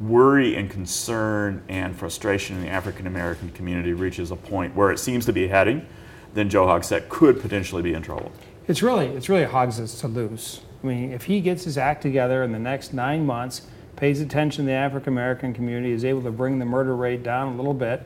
worry 0.00 0.56
and 0.56 0.70
concern 0.70 1.62
and 1.68 1.96
frustration 1.96 2.56
in 2.56 2.62
the 2.62 2.68
African 2.68 3.06
American 3.06 3.50
community 3.50 3.92
reaches 3.92 4.30
a 4.30 4.36
point 4.36 4.74
where 4.74 4.90
it 4.90 4.98
seems 4.98 5.26
to 5.26 5.32
be 5.32 5.48
heading, 5.48 5.86
then 6.34 6.48
Joe 6.48 6.66
Hogsett 6.66 7.08
could 7.08 7.40
potentially 7.40 7.82
be 7.82 7.94
in 7.94 8.02
trouble. 8.02 8.32
It's 8.68 8.82
really 8.82 9.06
it's 9.06 9.28
really 9.28 9.44
Hogs's 9.44 9.98
to 10.00 10.08
lose. 10.08 10.60
I 10.82 10.86
mean, 10.86 11.12
if 11.12 11.24
he 11.24 11.40
gets 11.40 11.64
his 11.64 11.78
act 11.78 12.02
together 12.02 12.42
in 12.42 12.52
the 12.52 12.58
next 12.58 12.92
nine 12.92 13.24
months, 13.24 13.62
pays 13.96 14.20
attention 14.20 14.64
to 14.64 14.70
the 14.70 14.76
African 14.76 15.12
American 15.12 15.54
community, 15.54 15.92
is 15.92 16.04
able 16.04 16.22
to 16.22 16.30
bring 16.30 16.58
the 16.58 16.64
murder 16.64 16.96
rate 16.96 17.22
down 17.22 17.52
a 17.52 17.56
little 17.56 17.74
bit, 17.74 18.02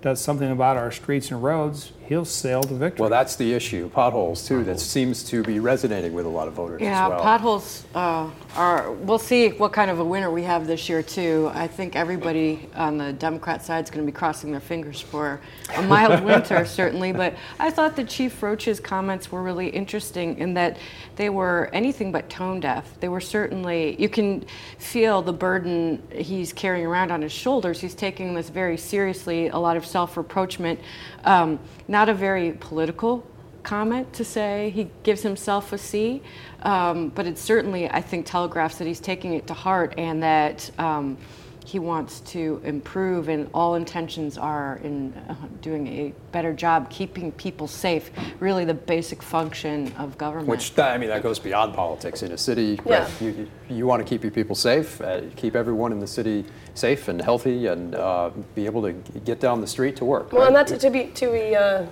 does 0.00 0.20
something 0.20 0.50
about 0.50 0.76
our 0.76 0.90
streets 0.92 1.30
and 1.30 1.42
roads, 1.42 1.92
he'll 2.06 2.24
sail 2.24 2.62
to 2.62 2.74
victory. 2.74 3.02
Well, 3.02 3.10
that's 3.10 3.36
the 3.36 3.52
issue. 3.52 3.90
Potholes 3.90 4.46
too. 4.46 4.64
That 4.64 4.80
seems 4.80 5.22
to 5.24 5.42
be 5.42 5.58
resonating 5.60 6.14
with 6.14 6.24
a 6.24 6.28
lot 6.28 6.48
of 6.48 6.54
voters 6.54 6.80
Yeah, 6.80 7.04
as 7.04 7.10
well. 7.10 7.20
potholes 7.22 7.84
uh, 7.94 8.30
are. 8.56 8.92
We'll 8.92 9.18
see 9.18 9.48
what 9.50 9.72
kind 9.72 9.90
of 9.90 9.98
a 9.98 10.04
winner 10.04 10.30
we 10.30 10.42
have 10.44 10.66
this 10.66 10.88
year 10.88 11.02
too. 11.02 11.50
I 11.52 11.66
think 11.66 11.96
everybody 11.96 12.68
on 12.74 12.96
the 12.96 13.12
Democrat 13.12 13.62
side 13.64 13.84
is 13.84 13.90
going 13.90 14.06
to 14.06 14.10
be 14.10 14.16
crossing 14.16 14.52
their 14.52 14.60
fingers 14.60 15.00
for 15.00 15.40
a 15.76 15.82
mild 15.82 16.24
winter, 16.24 16.64
certainly. 16.64 17.12
But 17.12 17.34
I 17.58 17.70
thought 17.70 17.96
that 17.96 18.08
Chief 18.08 18.42
Roach's 18.42 18.80
comments 18.80 19.30
were 19.30 19.42
really 19.42 19.68
interesting 19.68 20.38
in 20.38 20.54
that 20.54 20.78
they 21.16 21.28
were 21.28 21.68
anything 21.72 22.10
but 22.12 22.30
tone 22.30 22.60
deaf. 22.60 22.98
They 23.00 23.08
were 23.08 23.20
certainly. 23.20 24.00
You 24.00 24.08
can 24.08 24.46
feel 24.78 25.20
the 25.20 25.32
burden 25.32 26.02
he's 26.14 26.52
carrying 26.52 26.86
around 26.86 27.10
on 27.10 27.20
his 27.20 27.32
shoulders. 27.32 27.80
He's 27.80 27.94
taking 27.94 28.34
this 28.34 28.48
very 28.48 28.76
seriously. 28.78 29.48
A 29.48 29.58
lot 29.58 29.76
of 29.76 29.84
self-reproachment. 29.88 30.78
Um, 31.24 31.58
not 31.88 32.08
a 32.08 32.14
very 32.14 32.52
political 32.52 33.26
comment 33.62 34.12
to 34.14 34.24
say 34.24 34.70
he 34.70 34.88
gives 35.02 35.22
himself 35.22 35.72
a 35.72 35.78
C, 35.78 36.22
um, 36.62 37.08
but 37.10 37.26
it 37.26 37.36
certainly, 37.36 37.90
I 37.90 38.00
think, 38.00 38.24
telegraphs 38.26 38.78
that 38.78 38.86
he's 38.86 39.00
taking 39.00 39.34
it 39.34 39.46
to 39.48 39.54
heart 39.54 39.94
and 39.98 40.22
that 40.22 40.70
um, 40.78 41.18
he 41.66 41.78
wants 41.78 42.20
to 42.20 42.62
improve, 42.64 43.28
and 43.28 43.46
all 43.52 43.74
intentions 43.74 44.38
are 44.38 44.80
in 44.82 45.12
uh, 45.28 45.34
doing 45.60 45.86
a 45.86 46.14
better 46.32 46.54
job 46.54 46.88
keeping 46.88 47.30
people 47.32 47.66
safe. 47.68 48.10
Really, 48.40 48.64
the 48.64 48.72
basic 48.72 49.22
function 49.22 49.92
of 49.98 50.16
government. 50.16 50.48
Which 50.48 50.74
that, 50.76 50.94
I 50.94 50.96
mean, 50.96 51.10
that 51.10 51.22
goes 51.22 51.38
beyond 51.38 51.74
politics. 51.74 52.22
In 52.22 52.32
a 52.32 52.38
city, 52.38 52.80
Yeah. 52.86 53.06
you, 53.20 53.46
you 53.68 53.86
want 53.86 54.02
to 54.02 54.08
keep 54.08 54.22
your 54.22 54.32
people 54.32 54.56
safe, 54.56 54.98
uh, 55.02 55.20
keep 55.36 55.54
everyone 55.54 55.92
in 55.92 56.00
the 56.00 56.06
city 56.06 56.46
safe 56.78 57.08
and 57.08 57.20
healthy, 57.20 57.66
and 57.66 57.94
uh, 57.94 58.30
be 58.54 58.66
able 58.66 58.82
to 58.82 58.92
get 59.20 59.40
down 59.40 59.60
the 59.60 59.66
street 59.66 59.96
to 59.96 60.04
work. 60.04 60.32
Well, 60.32 60.42
right? 60.42 60.46
and 60.48 60.56
that's 60.56 60.80
to 60.80 60.90
be 60.90 61.06
to 61.06 61.30
be 61.30 61.56
uh, 61.56 61.86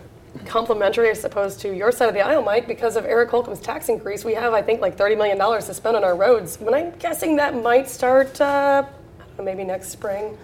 complimentary, 0.45 1.11
I 1.11 1.15
suppose, 1.15 1.57
to 1.59 1.75
your 1.75 1.91
side 1.93 2.09
of 2.09 2.15
the 2.15 2.21
aisle, 2.21 2.43
Mike, 2.43 2.67
because 2.67 2.97
of 2.97 3.05
Eric 3.05 3.31
Holcomb's 3.31 3.61
tax 3.61 3.89
increase. 3.89 4.25
We 4.25 4.35
have, 4.35 4.53
I 4.53 4.63
think, 4.63 4.81
like 4.81 4.97
thirty 4.97 5.17
million 5.17 5.39
dollars 5.39 5.67
to 5.67 5.75
spend 5.75 5.97
on 5.97 6.05
our 6.05 6.17
roads. 6.17 6.57
But 6.57 6.75
I'm 6.75 6.93
guessing 6.99 7.37
that 7.37 7.55
might 7.63 7.89
start 7.89 8.41
uh, 8.41 8.85
I 8.87 9.25
don't 9.25 9.39
know, 9.39 9.45
maybe 9.45 9.65
next 9.65 9.89
spring, 9.89 10.39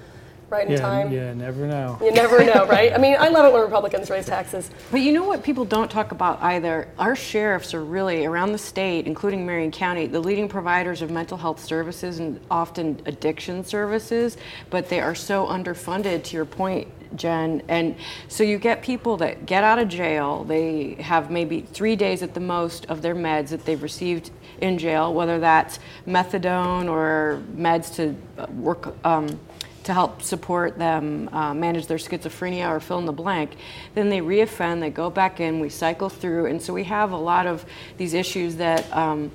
right 0.53 0.67
in 0.67 0.73
yeah, 0.73 0.79
time. 0.79 1.11
yeah, 1.11 1.33
never 1.33 1.67
know. 1.67 1.99
You 2.01 2.13
never 2.13 2.45
know, 2.45 2.67
right? 2.71 2.93
I 2.93 2.99
mean, 2.99 3.17
I 3.19 3.29
love 3.29 3.47
it 3.47 3.53
when 3.53 3.63
Republicans 3.63 4.11
raise 4.11 4.27
taxes. 4.27 4.71
But 4.91 5.01
you 5.01 5.13
know 5.13 5.25
what 5.25 5.43
people 5.43 5.65
don't 5.65 5.91
talk 5.91 6.13
about 6.13 6.41
either? 6.43 6.89
Our 6.99 7.17
sheriffs 7.17 7.73
are 7.73 7.83
really 7.83 8.27
around 8.27 8.53
the 8.53 8.59
state, 8.59 9.07
including 9.07 9.47
Marion 9.47 9.73
County, 9.73 10.07
the 10.07 10.21
leading 10.21 10.49
providers 10.49 11.01
of 11.01 11.11
mental 11.11 11.39
health 11.39 11.65
services 11.65 12.19
and 12.19 12.39
often 12.51 13.01
addiction 13.07 13.65
services, 13.65 14.37
but 14.69 14.91
they 14.91 15.01
are 15.01 15.15
so 15.15 15.47
underfunded 15.47 16.23
to 16.25 16.37
your 16.37 16.45
point, 16.45 16.87
Jen. 17.17 17.63
And 17.69 17.97
so 18.29 18.45
you 18.45 18.59
get 18.59 18.83
people 18.83 19.17
that 19.17 19.47
get 19.47 19.65
out 19.65 19.79
of 19.79 19.89
jail, 19.89 20.45
they 20.45 20.95
have 21.01 21.31
maybe 21.31 21.63
three 21.63 21.97
days 21.97 22.23
at 22.23 22.35
the 22.35 22.41
most 22.41 22.85
of 22.87 23.01
their 23.01 23.15
meds 23.15 23.49
that 23.49 23.65
they've 23.65 23.83
received 23.83 24.31
in 24.61 24.77
jail, 24.79 25.15
whether 25.15 25.41
that's 25.41 25.79
methadone 26.07 26.89
or 26.91 27.43
meds 27.57 27.95
to 27.97 28.15
uh, 28.39 28.47
work. 28.53 28.95
Um, 29.05 29.41
to 29.85 29.93
help 29.93 30.23
support 30.23 30.79
them 30.79 31.29
uh, 31.33 31.53
manage 31.55 31.87
their 31.87 31.99
schizophrenia 31.99 32.69
or 32.69 32.81
fill 32.81 32.99
in 32.99 33.07
the 33.07 33.13
blank. 33.13 33.57
Then 33.95 34.09
they 34.09 34.21
reoffend, 34.21 34.81
they 34.81 34.91
go 34.91 35.11
back 35.11 35.41
in, 35.41 35.61
we 35.61 35.69
cycle 35.69 36.09
through, 36.09 36.47
and 36.47 36.61
so 36.61 36.73
we 36.73 36.85
have 36.85 37.13
a 37.13 37.17
lot 37.17 37.47
of 37.47 37.65
these 37.97 38.15
issues 38.15 38.57
that 38.57 38.91
um, 38.97 39.31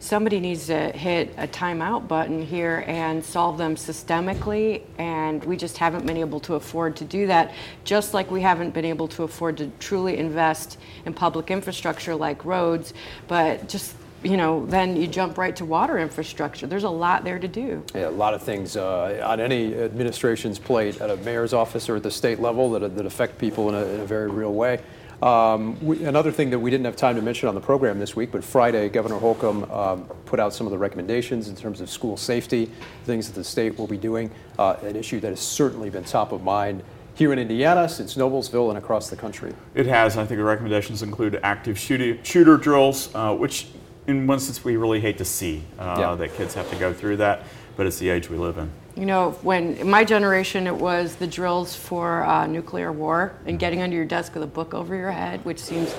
somebody 0.00 0.40
needs 0.40 0.66
to 0.66 0.90
hit 0.90 1.32
a 1.38 1.46
timeout 1.46 2.08
button 2.08 2.42
here 2.42 2.84
and 2.88 3.24
solve 3.24 3.56
them 3.56 3.76
systemically, 3.76 4.82
and 4.98 5.44
we 5.44 5.56
just 5.56 5.78
haven't 5.78 6.04
been 6.04 6.16
able 6.16 6.40
to 6.40 6.54
afford 6.54 6.96
to 6.96 7.04
do 7.04 7.28
that, 7.28 7.54
just 7.84 8.12
like 8.12 8.28
we 8.28 8.40
haven't 8.40 8.74
been 8.74 8.84
able 8.84 9.06
to 9.06 9.22
afford 9.22 9.56
to 9.56 9.70
truly 9.78 10.18
invest 10.18 10.76
in 11.06 11.14
public 11.14 11.52
infrastructure 11.52 12.16
like 12.16 12.44
roads, 12.44 12.92
but 13.28 13.68
just 13.68 13.94
you 14.22 14.36
know, 14.36 14.66
then 14.66 14.96
you 14.96 15.06
jump 15.06 15.38
right 15.38 15.54
to 15.56 15.64
water 15.64 15.98
infrastructure. 15.98 16.66
There's 16.66 16.84
a 16.84 16.90
lot 16.90 17.24
there 17.24 17.38
to 17.38 17.48
do. 17.48 17.84
Yeah, 17.94 18.08
a 18.08 18.10
lot 18.10 18.34
of 18.34 18.42
things 18.42 18.76
uh, 18.76 19.22
on 19.24 19.40
any 19.40 19.74
administration's 19.74 20.58
plate 20.58 21.00
at 21.00 21.10
a 21.10 21.16
mayor's 21.18 21.52
office 21.52 21.88
or 21.88 21.96
at 21.96 22.02
the 22.02 22.10
state 22.10 22.40
level 22.40 22.70
that, 22.72 22.96
that 22.96 23.06
affect 23.06 23.38
people 23.38 23.68
in 23.68 23.74
a, 23.74 23.84
in 23.86 24.00
a 24.00 24.06
very 24.06 24.30
real 24.30 24.52
way. 24.52 24.80
Um, 25.22 25.78
we, 25.84 26.04
another 26.04 26.32
thing 26.32 26.50
that 26.50 26.58
we 26.58 26.70
didn't 26.70 26.84
have 26.84 26.96
time 26.96 27.14
to 27.14 27.22
mention 27.22 27.48
on 27.48 27.54
the 27.54 27.60
program 27.60 28.00
this 28.00 28.16
week, 28.16 28.32
but 28.32 28.42
Friday, 28.42 28.88
Governor 28.88 29.18
Holcomb 29.18 29.70
um, 29.70 30.04
put 30.26 30.40
out 30.40 30.52
some 30.52 30.66
of 30.66 30.72
the 30.72 30.78
recommendations 30.78 31.48
in 31.48 31.54
terms 31.54 31.80
of 31.80 31.88
school 31.88 32.16
safety, 32.16 32.68
things 33.04 33.28
that 33.28 33.34
the 33.34 33.44
state 33.44 33.78
will 33.78 33.86
be 33.86 33.96
doing, 33.96 34.32
uh, 34.58 34.76
an 34.82 34.96
issue 34.96 35.20
that 35.20 35.28
has 35.28 35.38
certainly 35.38 35.90
been 35.90 36.02
top 36.02 36.32
of 36.32 36.42
mind 36.42 36.82
here 37.14 37.32
in 37.32 37.38
Indiana, 37.38 37.88
since 37.88 38.16
Noblesville, 38.16 38.70
and 38.70 38.78
across 38.78 39.10
the 39.10 39.16
country. 39.16 39.54
It 39.74 39.86
has. 39.86 40.16
I 40.16 40.26
think 40.26 40.38
the 40.38 40.44
recommendations 40.44 41.02
include 41.02 41.38
active 41.44 41.78
shooter, 41.78 42.18
shooter 42.24 42.56
drills, 42.56 43.14
uh, 43.14 43.32
which 43.34 43.68
in 44.06 44.26
one 44.26 44.40
sense 44.40 44.64
we 44.64 44.76
really 44.76 45.00
hate 45.00 45.18
to 45.18 45.24
see 45.24 45.62
uh, 45.78 45.96
Yeah. 45.98 46.14
that 46.16 46.34
kids 46.34 46.54
have 46.54 46.68
to 46.70 46.76
go 46.76 46.92
through 46.92 47.18
that, 47.18 47.44
but 47.76 47.86
it's 47.86 47.98
the 47.98 48.08
age 48.08 48.28
we 48.28 48.36
live 48.36 48.58
in. 48.58 48.70
You 48.96 49.06
know, 49.06 49.30
when 49.42 49.76
in 49.76 49.88
my 49.88 50.04
generation, 50.04 50.66
it 50.66 50.74
was 50.74 51.16
the 51.16 51.26
drills 51.26 51.74
for 51.74 52.24
uh, 52.24 52.46
nuclear 52.46 52.92
war 52.92 53.32
and 53.46 53.58
getting 53.58 53.80
under 53.80 53.96
your 53.96 54.04
desk 54.04 54.34
with 54.34 54.42
a 54.42 54.46
book 54.46 54.74
over 54.74 54.94
your 54.94 55.10
head, 55.10 55.42
which 55.46 55.58
seems 55.58 55.94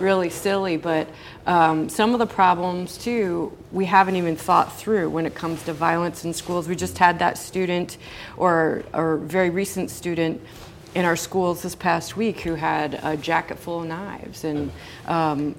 really 0.00 0.30
silly. 0.30 0.78
But 0.78 1.08
um, 1.46 1.90
some 1.90 2.14
of 2.14 2.20
the 2.20 2.26
problems, 2.26 2.96
too, 2.96 3.52
we 3.70 3.84
haven't 3.84 4.16
even 4.16 4.34
thought 4.34 4.74
through 4.78 5.10
when 5.10 5.26
it 5.26 5.34
comes 5.34 5.62
to 5.64 5.74
violence 5.74 6.24
in 6.24 6.32
schools. 6.32 6.68
We 6.68 6.76
just 6.76 6.96
had 6.96 7.18
that 7.18 7.36
student, 7.36 7.98
or, 8.38 8.82
or 8.94 9.18
very 9.18 9.50
recent 9.50 9.90
student, 9.90 10.40
in 10.94 11.04
our 11.04 11.16
schools 11.16 11.60
this 11.62 11.74
past 11.74 12.16
week 12.16 12.40
who 12.40 12.54
had 12.54 12.98
a 13.02 13.14
jacket 13.16 13.58
full 13.58 13.82
of 13.82 13.88
knives. 13.88 14.44
And 14.44 14.72
um, 15.06 15.54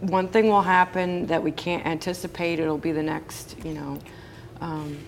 one 0.00 0.28
thing 0.28 0.48
will 0.48 0.62
happen 0.62 1.26
that 1.26 1.42
we 1.42 1.50
can't 1.52 1.84
anticipate. 1.86 2.58
It'll 2.60 2.78
be 2.78 2.92
the 2.92 3.02
next, 3.02 3.56
you 3.64 3.74
know. 3.74 3.98
Um, 4.60 4.98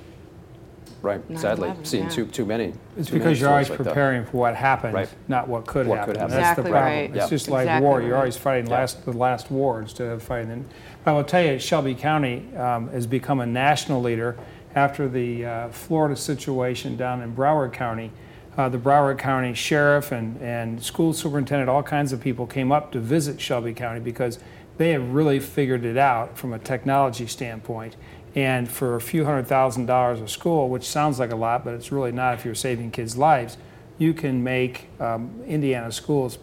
Right, 1.02 1.26
9/11, 1.30 1.38
sadly, 1.40 1.72
seeing 1.82 2.02
yeah. 2.04 2.08
too, 2.10 2.26
too 2.26 2.44
many. 2.44 2.74
It's 2.98 3.08
too 3.08 3.14
many 3.14 3.18
because 3.24 3.40
you're 3.40 3.48
always 3.48 3.68
stories 3.68 3.78
like 3.80 3.84
that. 3.86 3.94
preparing 3.94 4.24
for 4.26 4.36
what 4.36 4.54
happened, 4.54 4.92
Right. 4.92 5.08
not 5.28 5.48
what 5.48 5.64
could 5.66 5.86
What 5.86 6.00
happen. 6.00 6.12
could 6.12 6.20
happen. 6.20 6.36
That's 6.36 6.40
Exactly 6.42 6.64
the 6.64 6.70
problem. 6.70 6.92
right. 6.92 7.08
It's 7.10 7.16
Yeah. 7.16 7.26
just 7.28 7.48
like 7.48 7.62
Exactly 7.62 7.86
war. 7.88 8.02
You're 8.02 8.16
always 8.18 8.36
fighting 8.36 8.66
Yeah. 8.66 8.76
last 8.80 9.06
the 9.06 9.12
last 9.14 9.50
war 9.50 9.80
instead 9.80 10.08
of 10.08 10.22
fighting. 10.22 10.50
And 10.50 10.64
I 11.06 11.12
will 11.12 11.24
tell 11.24 11.42
you, 11.42 11.58
Shelby 11.58 11.94
County 11.94 12.54
um, 12.54 12.88
has 12.90 13.06
become 13.06 13.40
a 13.40 13.46
national 13.46 14.02
leader 14.02 14.36
after 14.74 15.08
the 15.08 15.46
uh, 15.46 15.68
Florida 15.70 16.16
situation 16.16 16.98
down 16.98 17.22
in 17.22 17.34
Broward 17.34 17.72
County. 17.72 18.10
Uh, 18.58 18.68
the 18.68 18.76
Broward 18.76 19.16
County 19.16 19.54
sheriff 19.54 20.12
and, 20.12 20.38
and 20.42 20.82
school 20.82 21.14
superintendent, 21.14 21.70
all 21.70 21.82
kinds 21.82 22.12
of 22.12 22.20
people 22.20 22.46
came 22.46 22.70
up 22.70 22.92
to 22.92 23.00
visit 23.00 23.40
Shelby 23.40 23.72
County 23.72 24.00
because 24.00 24.38
they 24.80 24.92
have 24.92 25.10
really 25.10 25.38
figured 25.38 25.84
it 25.84 25.98
out 25.98 26.38
from 26.38 26.54
a 26.54 26.58
technology 26.58 27.26
standpoint. 27.26 27.94
And 28.34 28.66
for 28.66 28.96
a 28.96 29.00
few 29.00 29.26
hundred 29.26 29.46
thousand 29.46 29.84
dollars 29.84 30.22
a 30.22 30.26
school, 30.26 30.70
which 30.70 30.84
sounds 30.84 31.18
like 31.18 31.32
a 31.32 31.36
lot, 31.36 31.66
but 31.66 31.74
it's 31.74 31.92
really 31.92 32.12
not 32.12 32.32
if 32.32 32.46
you're 32.46 32.54
saving 32.54 32.90
kids' 32.90 33.14
lives, 33.14 33.58
you 33.98 34.14
can 34.14 34.42
make 34.42 34.88
um, 34.98 35.42
Indiana 35.46 35.92
schools 35.92 36.38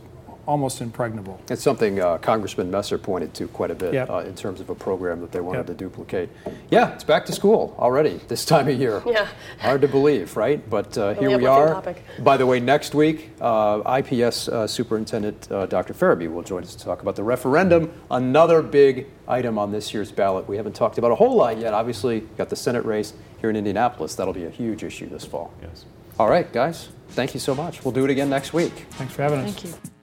almost 0.47 0.81
impregnable. 0.81 1.39
It's 1.49 1.61
something 1.61 1.99
uh, 1.99 2.17
Congressman 2.19 2.71
Messer 2.71 2.97
pointed 2.97 3.33
to 3.35 3.47
quite 3.49 3.69
a 3.69 3.75
bit 3.75 3.93
Yep. 3.93 4.09
uh, 4.09 4.17
in 4.19 4.33
terms 4.33 4.59
of 4.61 4.69
a 4.69 4.75
program 4.75 5.19
that 5.21 5.31
they 5.31 5.41
wanted 5.41 5.59
Yep. 5.59 5.67
to 5.67 5.73
duplicate. 5.73 6.29
Yeah, 6.71 6.93
it's 6.93 7.03
back 7.03 7.25
to 7.25 7.33
school 7.33 7.75
already 7.77 8.19
this 8.29 8.45
time 8.45 8.67
of 8.67 8.79
year. 8.79 9.03
Yeah. 9.17 9.27
Hard 9.59 9.81
to 9.81 9.87
believe, 9.87 10.35
right? 10.37 10.67
But 10.69 10.97
uh, 10.97 11.13
here 11.15 11.37
we 11.37 11.45
are. 11.45 11.73
topic. 11.73 12.03
By 12.19 12.37
the 12.37 12.45
way, 12.45 12.59
next 12.59 12.95
week, 12.95 13.31
uh, 13.41 13.81
IPS 13.99 14.47
uh, 14.47 14.65
Superintendent 14.67 15.51
uh, 15.51 15.65
Dr. 15.65 15.93
Ferebee 15.93 16.31
will 16.31 16.43
join 16.43 16.63
us 16.63 16.75
to 16.75 16.83
talk 16.85 17.01
about 17.01 17.15
the 17.15 17.23
referendum, 17.23 17.91
another 18.09 18.61
big 18.61 19.07
item 19.27 19.57
on 19.59 19.71
this 19.71 19.93
year's 19.93 20.11
ballot. 20.11 20.47
We 20.47 20.55
haven't 20.57 20.73
talked 20.75 20.97
about 20.97 21.11
a 21.11 21.15
whole 21.15 21.35
lot 21.35 21.57
yet. 21.57 21.73
Obviously, 21.73 22.21
got 22.37 22.49
the 22.49 22.55
Senate 22.55 22.85
race 22.85 23.13
here 23.41 23.49
in 23.49 23.55
Indianapolis. 23.55 24.15
That'll 24.15 24.33
be 24.33 24.45
a 24.45 24.49
huge 24.49 24.83
issue 24.83 25.09
this 25.09 25.25
fall. 25.25 25.51
Yes. 25.61 25.85
All 26.19 26.29
right, 26.29 26.51
guys. 26.53 26.89
Thank 27.09 27.33
you 27.33 27.39
so 27.39 27.53
much. 27.55 27.83
We'll 27.83 27.91
do 27.93 28.03
it 28.05 28.09
again 28.11 28.29
next 28.29 28.53
week. 28.53 28.73
Thanks 28.91 29.13
for 29.13 29.23
having 29.23 29.39
us. 29.39 29.53
thank 29.53 29.63
you. 29.65 29.96